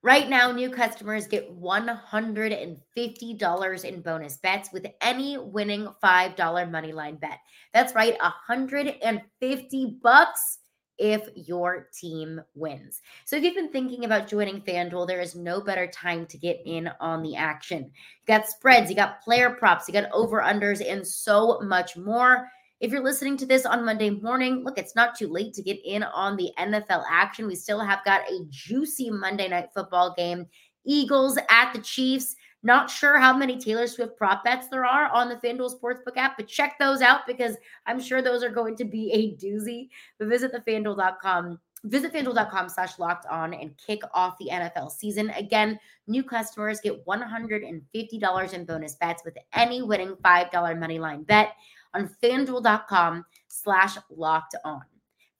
Right 0.04 0.28
now, 0.28 0.52
new 0.52 0.72
customers 0.72 1.28
get 1.28 1.56
$150 1.56 3.86
in 3.86 4.02
bonus 4.02 4.38
bets 4.38 4.74
with 4.74 4.88
any 5.00 5.38
winning 5.38 5.88
$5 6.04 6.36
moneyline 6.36 7.20
bet. 7.20 7.38
That's 7.72 7.94
right, 7.94 8.18
150 8.20 10.00
bucks 10.02 10.58
if 10.98 11.30
your 11.36 11.88
team 11.94 12.42
wins. 12.56 13.00
So 13.26 13.36
if 13.36 13.44
you've 13.44 13.54
been 13.54 13.72
thinking 13.72 14.06
about 14.06 14.28
joining 14.28 14.62
FanDuel, 14.62 15.08
there 15.08 15.22
is 15.22 15.36
no 15.36 15.62
better 15.62 15.86
time 15.88 16.26
to 16.28 16.38
get 16.38 16.62
in 16.66 16.90
on 17.00 17.22
the 17.22 17.36
action. 17.36 17.84
You 17.84 18.28
got 18.28 18.48
spreads, 18.48 18.90
you 18.90 18.96
got 18.96 19.22
player 19.22 19.52
props, 19.52 19.88
you 19.88 19.94
got 19.94 20.12
over-unders, 20.12 20.82
and 20.88 21.06
so 21.06 21.60
much 21.62 21.96
more. 21.96 22.48
If 22.82 22.91
you're 22.91 23.04
listening 23.04 23.38
to 23.38 23.46
this 23.46 23.63
on 23.63 23.86
Monday 23.86 24.10
morning, 24.10 24.63
look, 24.63 24.80
it's 24.80 24.96
not 24.96 25.15
too 25.15 25.28
late 25.28 25.54
to 25.54 25.62
get 25.62 25.80
in 25.86 26.02
on 26.02 26.36
the 26.36 26.52
NFL 26.58 27.04
action. 27.08 27.46
We 27.46 27.54
still 27.54 27.80
have 27.80 28.04
got 28.04 28.22
a 28.22 28.44
juicy 28.50 29.12
Monday 29.12 29.48
night 29.48 29.70
football 29.72 30.15
game. 30.17 30.48
Eagles 30.84 31.38
at 31.52 31.74
the 31.74 31.80
Chiefs. 31.80 32.36
Not 32.63 32.89
sure 32.89 33.20
how 33.20 33.38
many 33.38 33.60
Taylor 33.60 33.86
Swift 33.86 34.17
prop 34.17 34.44
bets 34.44 34.67
there 34.67 34.84
are 34.84 35.12
on 35.12 35.30
the 35.30 35.36
FanDuel 35.36 35.80
Sportsbook 35.80 36.17
app, 36.17 36.38
but 36.38 36.48
check 36.48 36.80
those 36.80 37.02
out 37.02 37.28
because 37.28 37.56
I'm 37.86 38.00
sure 38.00 38.24
those 38.24 38.44
are 38.44 38.50
going 38.50 38.76
to 38.78 38.86
be 38.86 39.12
a 39.12 39.36
doozy. 39.44 39.89
But 40.17 40.30
visit 40.30 40.52
the 40.52 40.60
FanDuel.com 40.60 41.60
Visit 41.84 42.13
fanduel.com 42.13 42.70
slash 42.70 43.00
locked 43.00 43.26
on 43.26 43.56
and 43.56 43.76
kick 43.76 44.02
off 44.13 44.38
the 44.38 44.50
NFL 44.52 44.91
season. 44.91 45.32
Again, 45.32 45.80
new 46.06 46.24
customers 46.24 46.80
get 46.80 47.04
$150 47.08 48.54
in 48.54 48.65
bonus 48.65 48.96
bets 48.96 49.24
with 49.26 49.36
any 49.54 49.82
winning 49.82 50.15
$5 50.24 50.80
money 50.80 51.00
line 51.00 51.24
bet 51.24 51.56
on 51.94 52.10
fanduel.com 52.24 53.26
slash 53.48 53.98
locked 54.10 54.56
on. 54.64 54.82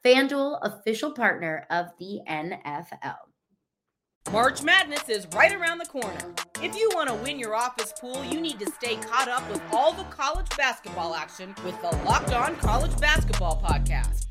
FanDuel, 0.04 0.60
official 0.64 1.12
partner 1.12 1.66
of 1.70 1.88
the 2.00 2.22
NFL. 2.28 3.18
March 4.32 4.64
Madness 4.64 5.10
is 5.10 5.28
right 5.36 5.54
around 5.54 5.80
the 5.80 5.86
corner. 5.86 6.34
If 6.62 6.76
you 6.76 6.90
want 6.94 7.10
to 7.10 7.16
win 7.16 7.40
your 7.40 7.56
office 7.56 7.94
pool, 8.00 8.24
you 8.24 8.40
need 8.40 8.60
to 8.60 8.72
stay 8.72 8.96
caught 8.98 9.28
up 9.28 9.48
with 9.50 9.62
all 9.72 9.94
the 9.94 10.04
college 10.06 10.48
basketball 10.56 11.16
action 11.16 11.56
with 11.66 11.80
the 11.82 11.90
Locked 12.06 12.32
On 12.32 12.56
College 12.58 12.98
Basketball 13.00 13.62
Podcast. 13.62 14.31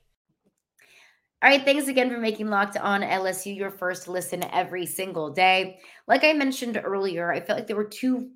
All 1.43 1.49
right, 1.49 1.65
thanks 1.65 1.87
again 1.87 2.11
for 2.11 2.19
making 2.19 2.49
Locked 2.49 2.77
On 2.77 3.01
LSU 3.01 3.55
your 3.55 3.71
first 3.71 4.07
listen 4.07 4.43
every 4.51 4.85
single 4.85 5.31
day. 5.31 5.79
Like 6.07 6.23
I 6.23 6.33
mentioned 6.33 6.79
earlier, 6.83 7.31
I 7.31 7.39
felt 7.39 7.57
like 7.57 7.65
there 7.65 7.75
were 7.75 7.83
two 7.83 8.29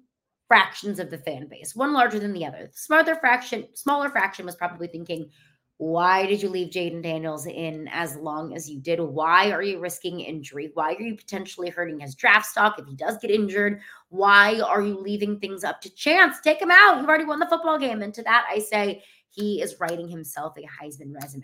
fractions 0.47 0.97
of 0.99 1.11
the 1.11 1.19
fan 1.19 1.47
base, 1.47 1.75
one 1.75 1.93
larger 1.93 2.17
than 2.17 2.33
the 2.33 2.47
other. 2.47 2.71
The 2.73 3.17
fraction, 3.21 3.67
smaller 3.75 4.09
fraction 4.09 4.43
was 4.43 4.55
probably 4.55 4.87
thinking, 4.87 5.29
why 5.77 6.25
did 6.25 6.41
you 6.41 6.49
leave 6.49 6.71
Jayden 6.71 7.03
Daniels 7.03 7.45
in 7.45 7.87
as 7.91 8.15
long 8.15 8.55
as 8.55 8.67
you 8.67 8.79
did? 8.79 8.99
Why 8.99 9.51
are 9.51 9.61
you 9.61 9.77
risking 9.77 10.21
injury? 10.21 10.71
Why 10.73 10.93
are 10.95 11.01
you 11.01 11.15
potentially 11.15 11.69
hurting 11.69 11.99
his 11.99 12.15
draft 12.15 12.47
stock 12.47 12.79
if 12.79 12.87
he 12.87 12.95
does 12.95 13.19
get 13.19 13.29
injured? 13.29 13.81
Why 14.09 14.59
are 14.61 14.81
you 14.81 14.99
leaving 14.99 15.39
things 15.39 15.63
up 15.63 15.79
to 15.81 15.93
chance? 15.93 16.39
Take 16.41 16.59
him 16.59 16.71
out. 16.71 16.97
You've 16.97 17.09
already 17.09 17.25
won 17.25 17.39
the 17.39 17.45
football 17.45 17.77
game. 17.77 18.01
And 18.01 18.15
to 18.15 18.23
that, 18.23 18.47
I 18.49 18.57
say 18.57 19.03
he 19.29 19.61
is 19.61 19.79
writing 19.79 20.07
himself 20.07 20.57
a 20.57 20.61
Heisman 20.61 21.13
resume. 21.13 21.43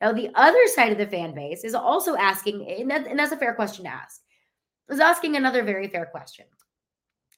Now, 0.00 0.12
the 0.12 0.30
other 0.34 0.66
side 0.74 0.92
of 0.92 0.98
the 0.98 1.06
fan 1.06 1.34
base 1.34 1.64
is 1.64 1.74
also 1.74 2.16
asking, 2.16 2.68
and, 2.68 2.90
that, 2.90 3.06
and 3.06 3.18
that's 3.18 3.32
a 3.32 3.36
fair 3.36 3.54
question 3.54 3.84
to 3.84 3.90
ask, 3.90 4.20
is 4.90 5.00
asking 5.00 5.36
another 5.36 5.62
very 5.62 5.88
fair 5.88 6.06
question. 6.06 6.44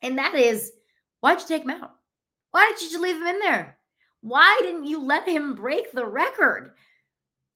And 0.02 0.18
that 0.18 0.34
is, 0.34 0.72
why'd 1.20 1.40
you 1.40 1.46
take 1.46 1.62
him 1.62 1.70
out? 1.70 1.92
Why 2.50 2.70
did 2.70 2.82
you 2.82 2.90
just 2.90 3.02
leave 3.02 3.16
him 3.16 3.26
in 3.26 3.38
there? 3.40 3.78
Why 4.20 4.58
didn't 4.62 4.84
you 4.84 5.04
let 5.04 5.28
him 5.28 5.54
break 5.54 5.92
the 5.92 6.06
record? 6.06 6.72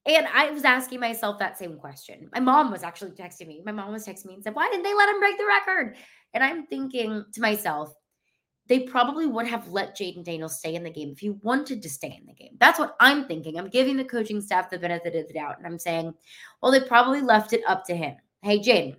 And 0.07 0.27
I 0.33 0.51
was 0.51 0.65
asking 0.65 1.01
myself 1.01 1.39
that 1.39 1.59
same 1.59 1.77
question. 1.77 2.29
My 2.33 2.41
mom 2.41 2.71
was 2.71 2.83
actually 2.83 3.13
texting 3.13 3.47
me. 3.47 3.63
My 3.65 3.73
mom 3.73 3.93
was 3.93 4.07
texting 4.07 4.27
me 4.27 4.35
and 4.35 4.43
said, 4.43 4.55
Why 4.55 4.69
didn't 4.69 4.83
they 4.83 4.95
let 4.95 5.09
him 5.09 5.21
break 5.21 5.39
the 5.39 5.47
record? 5.47 5.97
And 6.35 6.43
I'm 6.43 6.67
thinking 6.67 7.25
to 7.33 7.41
myself, 7.41 7.93
they 8.69 8.81
probably 8.81 9.27
would 9.27 9.47
have 9.47 9.69
let 9.69 9.97
Jayden 9.97 10.25
Daniels 10.25 10.59
stay 10.59 10.75
in 10.75 10.85
the 10.85 10.91
game 10.91 11.11
if 11.11 11.19
he 11.19 11.31
wanted 11.31 11.83
to 11.83 11.89
stay 11.89 12.17
in 12.19 12.27
the 12.27 12.33
game. 12.33 12.57
That's 12.59 12.79
what 12.79 12.97
I'm 13.01 13.27
thinking. 13.27 13.59
I'm 13.59 13.69
giving 13.69 13.97
the 13.97 14.05
coaching 14.05 14.41
staff 14.41 14.71
the 14.71 14.79
benefit 14.79 15.17
of 15.17 15.27
the 15.27 15.35
doubt. 15.35 15.59
And 15.59 15.67
I'm 15.67 15.79
saying, 15.79 16.15
well, 16.63 16.71
they 16.71 16.81
probably 16.81 17.21
left 17.21 17.53
it 17.53 17.63
up 17.67 17.85
to 17.87 17.97
him. 17.97 18.17
Hey, 18.43 18.61
Jayden, 18.61 18.97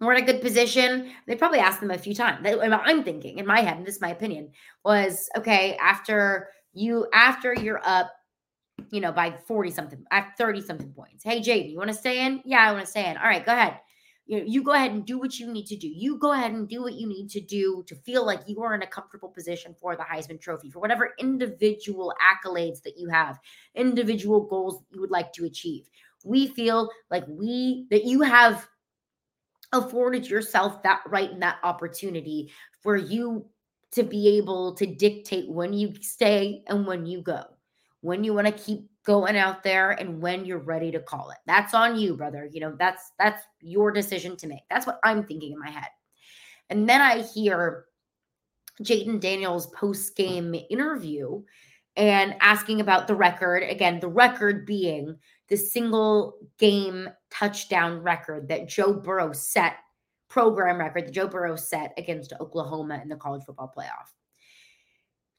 we're 0.00 0.14
in 0.14 0.22
a 0.22 0.26
good 0.26 0.40
position. 0.40 1.10
They 1.26 1.36
probably 1.36 1.58
asked 1.58 1.80
them 1.80 1.90
a 1.90 1.98
few 1.98 2.14
times. 2.14 2.46
I'm 2.46 3.02
thinking 3.02 3.38
in 3.38 3.46
my 3.46 3.60
head, 3.60 3.76
and 3.76 3.86
this 3.86 3.96
is 3.96 4.00
my 4.00 4.10
opinion, 4.10 4.50
was 4.84 5.28
okay, 5.36 5.76
after 5.76 6.48
you 6.72 7.06
after 7.12 7.54
you're 7.54 7.80
up, 7.84 8.12
you 8.90 9.00
know, 9.00 9.12
by 9.12 9.32
40 9.46 9.70
something, 9.70 10.04
at 10.10 10.36
30 10.36 10.62
something 10.62 10.92
points. 10.92 11.22
Hey, 11.22 11.40
Jayden, 11.40 11.70
you 11.70 11.78
want 11.78 11.88
to 11.88 11.94
stay 11.94 12.26
in? 12.26 12.42
Yeah, 12.44 12.68
I 12.68 12.72
want 12.72 12.84
to 12.84 12.90
stay 12.90 13.08
in. 13.08 13.16
All 13.16 13.24
right, 13.24 13.44
go 13.44 13.52
ahead. 13.52 13.78
You 14.26 14.38
know, 14.38 14.44
you 14.46 14.62
go 14.62 14.72
ahead 14.72 14.92
and 14.92 15.04
do 15.04 15.18
what 15.18 15.38
you 15.38 15.52
need 15.52 15.66
to 15.66 15.76
do. 15.76 15.86
You 15.86 16.16
go 16.16 16.32
ahead 16.32 16.52
and 16.52 16.66
do 16.66 16.82
what 16.82 16.94
you 16.94 17.06
need 17.06 17.28
to 17.30 17.40
do 17.40 17.84
to 17.86 17.94
feel 17.94 18.24
like 18.24 18.40
you 18.46 18.62
are 18.62 18.74
in 18.74 18.82
a 18.82 18.86
comfortable 18.86 19.28
position 19.28 19.74
for 19.78 19.96
the 19.96 20.02
Heisman 20.02 20.40
Trophy, 20.40 20.70
for 20.70 20.80
whatever 20.80 21.12
individual 21.18 22.14
accolades 22.22 22.82
that 22.82 22.98
you 22.98 23.08
have, 23.08 23.38
individual 23.74 24.46
goals 24.46 24.82
you 24.90 25.00
would 25.00 25.10
like 25.10 25.32
to 25.34 25.44
achieve. 25.44 25.84
We 26.24 26.46
feel 26.46 26.88
like 27.10 27.24
we 27.28 27.86
that 27.90 28.04
you 28.04 28.22
have 28.22 28.66
afforded 29.72 30.26
yourself 30.26 30.82
that 30.84 31.02
right 31.06 31.30
and 31.30 31.42
that 31.42 31.58
opportunity 31.62 32.50
for 32.80 32.96
you 32.96 33.46
to 33.90 34.02
be 34.02 34.36
able 34.38 34.74
to 34.74 34.86
dictate 34.86 35.48
when 35.48 35.72
you 35.72 35.92
stay 36.00 36.62
and 36.68 36.86
when 36.86 37.04
you 37.06 37.20
go, 37.20 37.44
when 38.00 38.24
you 38.24 38.32
want 38.32 38.46
to 38.46 38.52
keep 38.52 38.88
going 39.04 39.36
out 39.36 39.62
there 39.62 39.92
and 39.92 40.20
when 40.20 40.44
you're 40.44 40.58
ready 40.58 40.90
to 40.90 41.00
call 41.00 41.30
it. 41.30 41.38
That's 41.46 41.74
on 41.74 41.98
you, 41.98 42.16
brother. 42.16 42.48
You 42.50 42.60
know, 42.60 42.74
that's 42.78 43.12
that's 43.18 43.42
your 43.60 43.90
decision 43.90 44.36
to 44.38 44.46
make. 44.46 44.62
That's 44.70 44.86
what 44.86 44.98
I'm 45.04 45.24
thinking 45.24 45.52
in 45.52 45.60
my 45.60 45.70
head. 45.70 45.88
And 46.70 46.88
then 46.88 47.00
I 47.00 47.22
hear 47.22 47.84
Jayden 48.82 49.20
Daniels 49.20 49.66
post 49.68 50.16
game 50.16 50.54
interview 50.70 51.42
and 51.96 52.34
asking 52.40 52.80
about 52.80 53.06
the 53.06 53.14
record. 53.14 53.62
Again, 53.62 54.00
the 54.00 54.08
record 54.08 54.66
being 54.66 55.16
the 55.48 55.56
single 55.56 56.38
game 56.58 57.08
touchdown 57.30 58.02
record 58.02 58.48
that 58.48 58.68
Joe 58.68 58.94
Burrow 58.94 59.32
set, 59.32 59.76
program 60.28 60.78
record 60.78 61.06
that 61.06 61.12
Joe 61.12 61.28
Burrow 61.28 61.56
set 61.56 61.92
against 61.98 62.32
Oklahoma 62.40 63.00
in 63.02 63.08
the 63.08 63.16
college 63.16 63.44
football 63.44 63.72
playoff. 63.76 64.08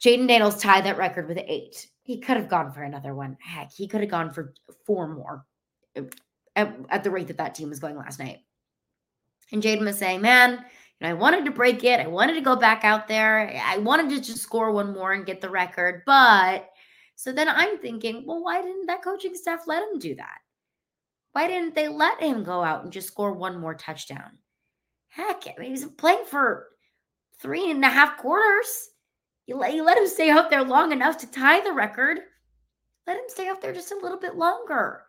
Jayden 0.03 0.27
Daniels 0.27 0.61
tied 0.61 0.85
that 0.85 0.97
record 0.97 1.27
with 1.27 1.39
eight. 1.45 1.87
He 2.03 2.19
could 2.19 2.37
have 2.37 2.49
gone 2.49 2.71
for 2.71 2.83
another 2.83 3.15
one. 3.15 3.37
Heck, 3.41 3.71
he 3.71 3.87
could 3.87 4.01
have 4.01 4.09
gone 4.09 4.31
for 4.31 4.53
four 4.85 5.07
more 5.07 5.45
uh, 5.97 6.03
at, 6.55 6.75
at 6.89 7.03
the 7.03 7.11
rate 7.11 7.27
that 7.27 7.37
that 7.37 7.55
team 7.55 7.69
was 7.69 7.79
going 7.79 7.97
last 7.97 8.19
night. 8.19 8.39
And 9.51 9.63
Jayden 9.63 9.85
was 9.85 9.97
saying, 9.97 10.21
man, 10.21 10.51
you 10.51 11.07
know, 11.07 11.09
I 11.09 11.13
wanted 11.13 11.45
to 11.45 11.51
break 11.51 11.83
it. 11.83 11.99
I 11.99 12.07
wanted 12.07 12.33
to 12.33 12.41
go 12.41 12.55
back 12.55 12.83
out 12.83 13.07
there. 13.07 13.59
I 13.63 13.77
wanted 13.77 14.09
to 14.09 14.21
just 14.21 14.41
score 14.41 14.71
one 14.71 14.93
more 14.93 15.13
and 15.13 15.25
get 15.25 15.41
the 15.41 15.49
record, 15.49 16.03
but 16.05 16.69
so 17.15 17.31
then 17.31 17.47
I'm 17.47 17.77
thinking, 17.77 18.23
well, 18.25 18.43
why 18.43 18.61
didn't 18.61 18.87
that 18.87 19.03
coaching 19.03 19.35
staff 19.35 19.67
let 19.67 19.83
him 19.83 19.99
do 19.99 20.15
that? 20.15 20.37
Why 21.31 21.47
didn't 21.47 21.75
they 21.75 21.87
let 21.87 22.21
him 22.21 22.43
go 22.43 22.63
out 22.63 22.83
and 22.83 22.93
just 22.93 23.07
score 23.07 23.33
one 23.33 23.59
more 23.59 23.73
touchdown? 23.73 24.37
Heck, 25.07 25.43
I 25.47 25.59
mean, 25.59 25.71
he's 25.71 25.85
playing 25.85 26.25
for 26.25 26.67
three 27.39 27.71
and 27.71 27.83
a 27.83 27.89
half 27.89 28.17
quarters. 28.17 28.89
You 29.47 29.57
let, 29.57 29.73
you 29.73 29.83
let 29.83 29.97
him 29.97 30.07
stay 30.07 30.29
out 30.29 30.49
there 30.49 30.63
long 30.63 30.91
enough 30.91 31.17
to 31.19 31.31
tie 31.31 31.61
the 31.61 31.73
record. 31.73 32.19
Let 33.05 33.17
him 33.17 33.25
stay 33.27 33.47
out 33.47 33.61
there 33.61 33.73
just 33.73 33.91
a 33.91 33.99
little 33.99 34.19
bit 34.19 34.35
longer. 34.35 35.03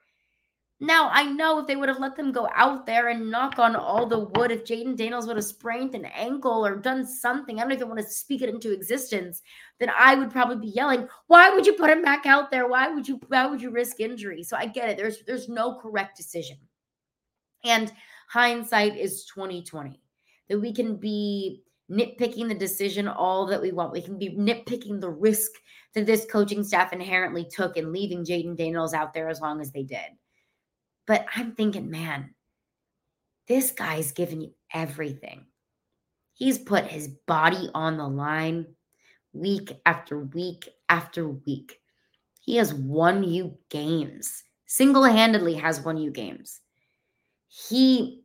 Now, 0.78 1.08
I 1.10 1.24
know 1.24 1.58
if 1.58 1.66
they 1.66 1.76
would 1.76 1.88
have 1.88 2.00
let 2.00 2.16
them 2.16 2.32
go 2.32 2.50
out 2.54 2.84
there 2.84 3.08
and 3.08 3.30
knock 3.30 3.58
on 3.58 3.74
all 3.74 4.04
the 4.04 4.18
wood, 4.18 4.50
if 4.50 4.66
Jayden 4.66 4.94
Daniels 4.94 5.26
would 5.26 5.36
have 5.36 5.44
sprained 5.46 5.94
an 5.94 6.04
ankle 6.04 6.66
or 6.66 6.76
done 6.76 7.06
something, 7.06 7.58
I 7.58 7.62
don't 7.62 7.72
even 7.72 7.88
want 7.88 8.00
to 8.00 8.06
speak 8.06 8.42
it 8.42 8.50
into 8.50 8.74
existence, 8.74 9.40
then 9.78 9.90
I 9.98 10.14
would 10.16 10.30
probably 10.30 10.58
be 10.58 10.74
yelling, 10.74 11.08
why 11.28 11.48
would 11.48 11.64
you 11.64 11.72
put 11.72 11.88
him 11.88 12.02
back 12.02 12.26
out 12.26 12.50
there? 12.50 12.68
Why 12.68 12.88
would 12.88 13.08
you 13.08 13.18
why 13.28 13.46
would 13.46 13.62
you 13.62 13.70
risk 13.70 14.00
injury? 14.00 14.42
So 14.42 14.54
I 14.58 14.66
get 14.66 14.90
it. 14.90 14.98
There's 14.98 15.22
there's 15.22 15.48
no 15.48 15.76
correct 15.76 16.14
decision. 16.14 16.58
And 17.64 17.90
hindsight 18.28 18.98
is 18.98 19.24
2020. 19.34 19.98
That 20.50 20.60
we 20.60 20.74
can 20.74 20.96
be 20.96 21.64
nitpicking 21.90 22.48
the 22.48 22.54
decision 22.54 23.08
all 23.08 23.46
that 23.46 23.62
we 23.62 23.72
want. 23.72 23.92
We 23.92 24.02
can 24.02 24.18
be 24.18 24.30
nitpicking 24.30 25.00
the 25.00 25.10
risk 25.10 25.50
that 25.94 26.06
this 26.06 26.26
coaching 26.30 26.64
staff 26.64 26.92
inherently 26.92 27.44
took 27.44 27.76
in 27.76 27.92
leaving 27.92 28.24
Jayden 28.24 28.56
Daniels 28.56 28.94
out 28.94 29.14
there 29.14 29.28
as 29.28 29.40
long 29.40 29.60
as 29.60 29.72
they 29.72 29.82
did. 29.82 30.06
But 31.06 31.26
I'm 31.34 31.52
thinking, 31.52 31.90
man, 31.90 32.34
this 33.46 33.70
guy's 33.70 34.12
given 34.12 34.40
you 34.40 34.52
everything. 34.74 35.46
He's 36.34 36.58
put 36.58 36.84
his 36.84 37.08
body 37.26 37.70
on 37.74 37.96
the 37.96 38.08
line 38.08 38.66
week 39.32 39.72
after 39.86 40.18
week 40.18 40.68
after 40.88 41.28
week. 41.28 41.80
He 42.40 42.56
has 42.56 42.74
won 42.74 43.22
you 43.24 43.56
games, 43.70 44.42
single 44.66 45.04
handedly 45.04 45.54
has 45.54 45.80
won 45.80 45.96
you 45.96 46.10
games. 46.10 46.60
He 47.48 48.22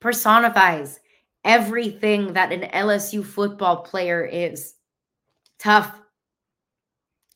personifies 0.00 0.98
everything 1.44 2.32
that 2.34 2.52
an 2.52 2.70
LSU 2.70 3.24
football 3.24 3.78
player 3.82 4.24
is 4.24 4.74
tough, 5.58 5.92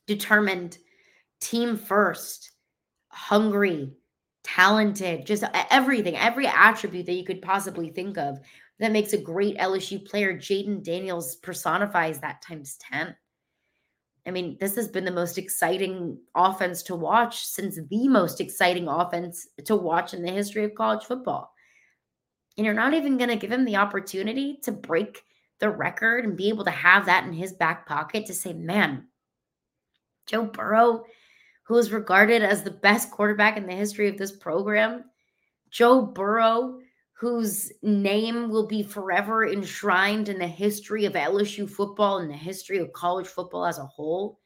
determined, 0.05 0.77
team 1.39 1.77
first, 1.77 2.51
hungry, 3.09 3.93
talented, 4.43 5.25
just 5.25 5.43
everything, 5.71 6.15
every 6.15 6.47
attribute 6.47 7.05
that 7.05 7.13
you 7.13 7.25
could 7.25 7.41
possibly 7.41 7.89
think 7.89 8.17
of 8.17 8.39
that 8.79 8.91
makes 8.91 9.13
a 9.13 9.17
great 9.17 9.57
LSU 9.57 10.03
player. 10.05 10.33
Jayden 10.33 10.83
Daniels 10.83 11.35
personifies 11.37 12.19
that 12.19 12.41
times 12.41 12.77
10. 12.91 13.15
I 14.25 14.31
mean, 14.31 14.57
this 14.59 14.75
has 14.75 14.87
been 14.89 15.05
the 15.05 15.11
most 15.11 15.37
exciting 15.37 16.17
offense 16.35 16.83
to 16.83 16.95
watch 16.95 17.45
since 17.45 17.79
the 17.89 18.07
most 18.09 18.41
exciting 18.41 18.87
offense 18.87 19.47
to 19.65 19.75
watch 19.75 20.13
in 20.13 20.21
the 20.21 20.31
history 20.31 20.65
of 20.65 20.75
college 20.75 21.05
football. 21.05 21.53
And 22.57 22.65
you're 22.65 22.73
not 22.73 22.93
even 22.93 23.17
going 23.17 23.29
to 23.29 23.35
give 23.35 23.51
him 23.51 23.65
the 23.65 23.75
opportunity 23.75 24.57
to 24.63 24.71
break 24.71 25.23
the 25.59 25.69
record 25.69 26.25
and 26.25 26.35
be 26.35 26.49
able 26.49 26.65
to 26.65 26.71
have 26.71 27.05
that 27.05 27.25
in 27.25 27.33
his 27.33 27.53
back 27.53 27.85
pocket 27.85 28.25
to 28.25 28.33
say, 28.33 28.53
man, 28.53 29.07
Joe 30.25 30.45
Burrow, 30.45 31.03
who 31.63 31.77
is 31.77 31.91
regarded 31.91 32.43
as 32.43 32.63
the 32.63 32.71
best 32.71 33.11
quarterback 33.11 33.57
in 33.57 33.67
the 33.67 33.73
history 33.73 34.07
of 34.07 34.17
this 34.17 34.31
program, 34.31 35.05
Joe 35.69 36.01
Burrow, 36.01 36.79
whose 37.13 37.71
name 37.81 38.49
will 38.49 38.67
be 38.67 38.83
forever 38.83 39.47
enshrined 39.47 40.29
in 40.29 40.37
the 40.37 40.47
history 40.47 41.05
of 41.05 41.13
LSU 41.13 41.69
football 41.69 42.19
and 42.19 42.29
the 42.29 42.37
history 42.37 42.77
of 42.77 42.93
college 42.93 43.27
football 43.27 43.65
as 43.65 43.79
a 43.79 43.85
whole. 43.85 44.39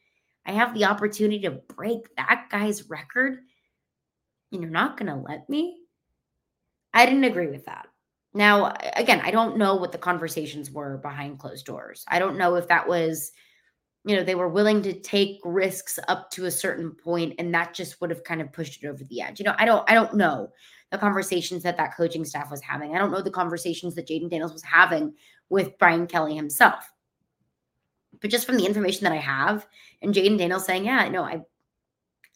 I 0.46 0.54
have 0.54 0.74
the 0.74 0.86
opportunity 0.86 1.42
to 1.42 1.52
break 1.52 2.16
that 2.16 2.48
guy's 2.50 2.90
record, 2.90 3.40
and 4.52 4.62
you're 4.62 4.72
not 4.72 4.98
going 4.98 5.12
to 5.12 5.22
let 5.28 5.50
me? 5.50 5.78
I 6.94 7.06
didn't 7.06 7.26
agree 7.26 7.48
with 7.48 7.66
that. 7.66 7.88
Now, 8.34 8.74
again, 8.96 9.22
I 9.24 9.32
don't 9.32 9.58
know 9.58 9.76
what 9.76 9.92
the 9.92 9.98
conversations 9.98 10.72
were 10.72 10.98
behind 10.98 11.40
closed 11.40 11.66
doors. 11.66 12.06
I 12.08 12.20
don't 12.20 12.38
know 12.38 12.56
if 12.56 12.68
that 12.70 12.88
was, 12.88 13.34
you 14.06 14.16
know, 14.16 14.24
they 14.24 14.36
were 14.36 14.48
willing 14.48 14.82
to 14.84 14.94
take 14.94 15.40
risks 15.44 16.00
up 16.08 16.32
to 16.32 16.46
a 16.46 16.52
certain 16.52 16.92
point 16.92 17.36
and 17.40 17.54
that 17.54 17.74
just 17.74 18.00
would 18.00 18.10
have 18.10 18.24
kind 18.24 18.42
of 18.42 18.54
pushed 18.54 18.84
it 18.84 18.88
over 18.88 19.04
the 19.04 19.22
edge. 19.22 19.40
You 19.40 19.46
know, 19.46 19.56
I 19.58 19.66
don't 19.66 19.90
I 19.90 19.94
don't 19.94 20.16
know 20.16 20.50
the 20.92 20.98
conversations 20.98 21.64
that 21.64 21.78
that 21.78 21.96
coaching 21.96 22.24
staff 22.26 22.50
was 22.50 22.62
having. 22.62 22.96
I 22.96 23.00
don't 23.00 23.12
know 23.12 23.22
the 23.22 23.32
conversations 23.32 23.96
that 23.96 24.08
Jayden 24.08 24.30
Daniels 24.30 24.54
was 24.54 24.64
having 24.64 25.14
with 25.50 25.78
Brian 25.78 26.08
Kelly 26.08 26.36
himself. 26.36 26.90
But 28.22 28.30
just 28.30 28.46
from 28.46 28.58
the 28.58 28.66
information 28.66 29.04
that 29.04 29.14
I 29.14 29.18
have 29.18 29.68
and 30.02 30.14
Jayden 30.14 30.38
Daniels 30.38 30.66
saying, 30.66 30.86
"Yeah, 30.86 31.08
no, 31.10 31.24
I 31.24 31.42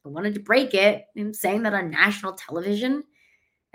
I 0.06 0.10
wanted 0.10 0.34
to 0.36 0.40
break 0.42 0.74
it," 0.74 1.06
him 1.16 1.34
saying 1.34 1.64
that 1.64 1.74
on 1.74 1.90
national 1.90 2.34
television, 2.34 3.04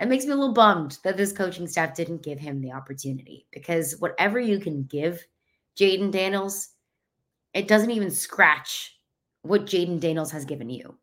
it 0.01 0.09
makes 0.09 0.25
me 0.25 0.31
a 0.31 0.35
little 0.35 0.53
bummed 0.53 0.97
that 1.03 1.15
this 1.15 1.31
coaching 1.31 1.67
staff 1.67 1.93
didn't 1.93 2.23
give 2.23 2.39
him 2.39 2.59
the 2.59 2.71
opportunity 2.71 3.45
because 3.51 3.99
whatever 3.99 4.39
you 4.39 4.59
can 4.59 4.83
give 4.83 5.23
Jayden 5.79 6.11
Daniels, 6.11 6.69
it 7.53 7.67
doesn't 7.67 7.91
even 7.91 8.09
scratch 8.09 8.97
what 9.43 9.67
Jayden 9.67 9.99
Daniels 9.99 10.31
has 10.31 10.43
given 10.43 10.71
you. 10.71 10.97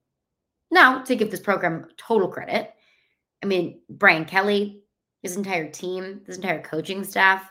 Now, 0.72 1.02
to 1.04 1.14
give 1.14 1.30
this 1.30 1.38
program 1.38 1.86
total 1.96 2.26
credit, 2.26 2.74
I 3.42 3.46
mean, 3.46 3.80
Brian 3.88 4.24
Kelly, 4.24 4.82
his 5.22 5.36
entire 5.36 5.70
team, 5.70 6.22
his 6.26 6.36
entire 6.36 6.60
coaching 6.60 7.04
staff, 7.04 7.48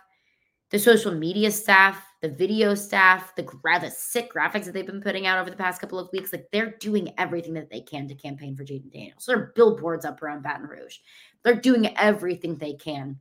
the 0.69 0.77
social 0.77 1.13
media 1.13 1.49
staff, 1.49 2.03
the 2.21 2.29
video 2.29 2.73
staff, 2.73 3.35
the, 3.35 3.43
gra- 3.43 3.79
the 3.79 3.91
sick 3.91 4.33
graphics 4.33 4.65
that 4.65 4.73
they've 4.73 4.85
been 4.85 5.01
putting 5.01 5.27
out 5.27 5.39
over 5.39 5.49
the 5.49 5.55
past 5.55 5.79
couple 5.79 5.99
of 5.99 6.09
weeks, 6.11 6.33
like 6.33 6.47
they're 6.51 6.75
doing 6.79 7.13
everything 7.17 7.53
that 7.53 7.69
they 7.69 7.81
can 7.81 8.07
to 8.07 8.15
campaign 8.15 8.55
for 8.55 8.63
Jayden 8.63 8.91
Daniels. 8.91 9.23
So 9.23 9.31
there 9.31 9.41
are 9.41 9.51
billboards 9.55 10.03
up 10.03 10.21
around 10.21 10.41
Baton 10.41 10.67
Rouge. 10.67 10.97
They're 11.43 11.55
doing 11.55 11.95
everything 11.97 12.55
they 12.55 12.73
can 12.73 13.19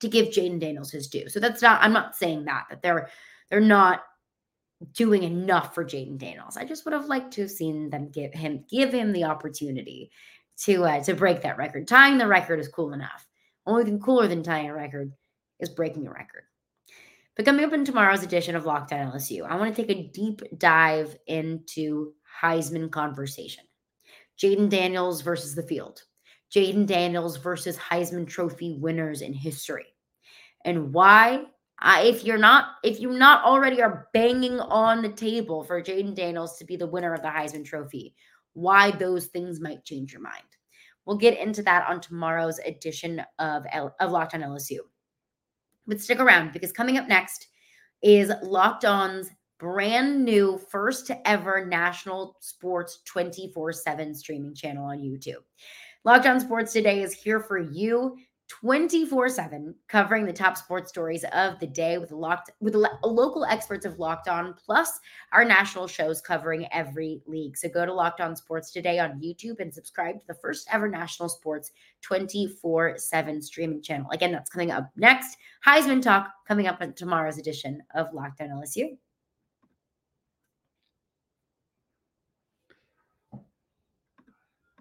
to 0.00 0.08
give 0.08 0.28
Jayden 0.28 0.60
Daniels 0.60 0.92
his 0.92 1.08
due. 1.08 1.28
So 1.28 1.40
that's 1.40 1.62
not, 1.62 1.82
I'm 1.82 1.92
not 1.92 2.16
saying 2.16 2.44
that, 2.44 2.66
that 2.70 2.82
they're 2.82 3.08
they're 3.50 3.60
not 3.60 4.04
doing 4.94 5.24
enough 5.24 5.74
for 5.74 5.84
Jayden 5.84 6.18
Daniels. 6.18 6.56
I 6.56 6.64
just 6.64 6.84
would 6.84 6.94
have 6.94 7.06
liked 7.06 7.32
to 7.34 7.42
have 7.42 7.50
seen 7.50 7.90
them 7.90 8.08
give 8.10 8.32
him 8.32 8.64
give 8.70 8.92
him 8.92 9.12
the 9.12 9.24
opportunity 9.24 10.10
to 10.58 10.84
uh, 10.84 11.02
to 11.04 11.14
break 11.14 11.42
that 11.42 11.58
record. 11.58 11.88
Tying 11.88 12.16
the 12.16 12.26
record 12.26 12.60
is 12.60 12.68
cool 12.68 12.92
enough. 12.92 13.26
Only 13.66 13.84
thing 13.84 14.00
cooler 14.00 14.28
than 14.28 14.42
tying 14.42 14.70
a 14.70 14.74
record 14.74 15.12
is 15.58 15.68
breaking 15.68 16.06
a 16.06 16.12
record. 16.12 16.44
But 17.36 17.44
coming 17.44 17.64
up 17.64 17.72
in 17.72 17.84
tomorrow's 17.84 18.22
edition 18.22 18.56
of 18.56 18.66
Locked 18.66 18.92
On 18.92 19.12
LSU, 19.12 19.46
I 19.48 19.56
want 19.56 19.74
to 19.74 19.82
take 19.82 19.96
a 19.96 20.08
deep 20.08 20.42
dive 20.58 21.16
into 21.26 22.12
Heisman 22.42 22.90
conversation. 22.90 23.64
Jayden 24.40 24.68
Daniels 24.68 25.20
versus 25.22 25.54
the 25.54 25.62
field. 25.62 26.02
Jayden 26.54 26.86
Daniels 26.86 27.36
versus 27.36 27.76
Heisman 27.76 28.26
Trophy 28.26 28.76
winners 28.78 29.22
in 29.22 29.32
history. 29.32 29.86
And 30.64 30.92
why? 30.92 31.44
If 31.82 32.24
you're 32.24 32.38
not, 32.38 32.72
if 32.82 33.00
you 33.00 33.12
not 33.12 33.44
already 33.44 33.80
are 33.80 34.08
banging 34.12 34.60
on 34.60 35.00
the 35.00 35.08
table 35.08 35.64
for 35.64 35.82
Jayden 35.82 36.14
Daniels 36.14 36.58
to 36.58 36.64
be 36.64 36.76
the 36.76 36.86
winner 36.86 37.14
of 37.14 37.22
the 37.22 37.28
Heisman 37.28 37.64
Trophy, 37.64 38.14
why 38.52 38.90
those 38.90 39.26
things 39.26 39.60
might 39.60 39.84
change 39.84 40.12
your 40.12 40.20
mind. 40.20 40.42
We'll 41.06 41.16
get 41.16 41.38
into 41.38 41.62
that 41.62 41.88
on 41.88 42.00
tomorrow's 42.00 42.58
edition 42.58 43.22
of, 43.38 43.64
L- 43.72 43.94
of 44.00 44.10
Locked 44.10 44.34
On 44.34 44.40
LSU. 44.42 44.80
But 45.90 46.00
stick 46.00 46.20
around 46.20 46.52
because 46.52 46.70
coming 46.70 46.98
up 46.98 47.08
next 47.08 47.48
is 48.00 48.30
Locked 48.44 48.84
On's 48.84 49.28
brand 49.58 50.24
new 50.24 50.56
first 50.70 51.10
ever 51.24 51.66
national 51.66 52.36
sports 52.38 53.00
24 53.06 53.72
7 53.72 54.14
streaming 54.14 54.54
channel 54.54 54.84
on 54.84 54.98
YouTube. 54.98 55.42
Locked 56.04 56.26
On 56.26 56.38
Sports 56.38 56.72
Today 56.72 57.02
is 57.02 57.12
here 57.12 57.40
for 57.40 57.58
you 57.58 58.16
24 58.50 59.28
7 59.28 59.74
covering 59.86 60.26
the 60.26 60.32
top 60.32 60.56
sports 60.56 60.88
stories 60.88 61.24
of 61.32 61.58
the 61.60 61.66
day 61.68 61.98
with 61.98 62.10
locked 62.10 62.50
with 62.60 62.74
local 63.04 63.44
experts 63.44 63.86
of 63.86 64.00
locked 64.00 64.26
on 64.26 64.54
plus 64.54 64.98
our 65.32 65.44
national 65.44 65.86
shows 65.86 66.20
covering 66.20 66.66
every 66.72 67.22
league. 67.26 67.56
So 67.56 67.68
go 67.68 67.86
to 67.86 67.92
locked 67.92 68.20
on 68.20 68.34
sports 68.34 68.72
today 68.72 68.98
on 68.98 69.20
youtube 69.20 69.60
and 69.60 69.72
subscribe 69.72 70.18
to 70.18 70.26
the 70.26 70.34
first 70.34 70.66
ever 70.72 70.88
national 70.88 71.28
sports 71.28 71.70
24 72.02 72.98
7 72.98 73.40
streaming 73.40 73.82
channel. 73.82 74.10
Again 74.10 74.32
that's 74.32 74.50
coming 74.50 74.72
up 74.72 74.90
next. 74.96 75.36
Heisman 75.64 76.02
talk 76.02 76.30
coming 76.48 76.66
up 76.66 76.78
on 76.80 76.92
tomorrow's 76.94 77.38
edition 77.38 77.80
of 77.94 78.12
locked 78.12 78.40
on 78.40 78.48
lsu 78.48 78.96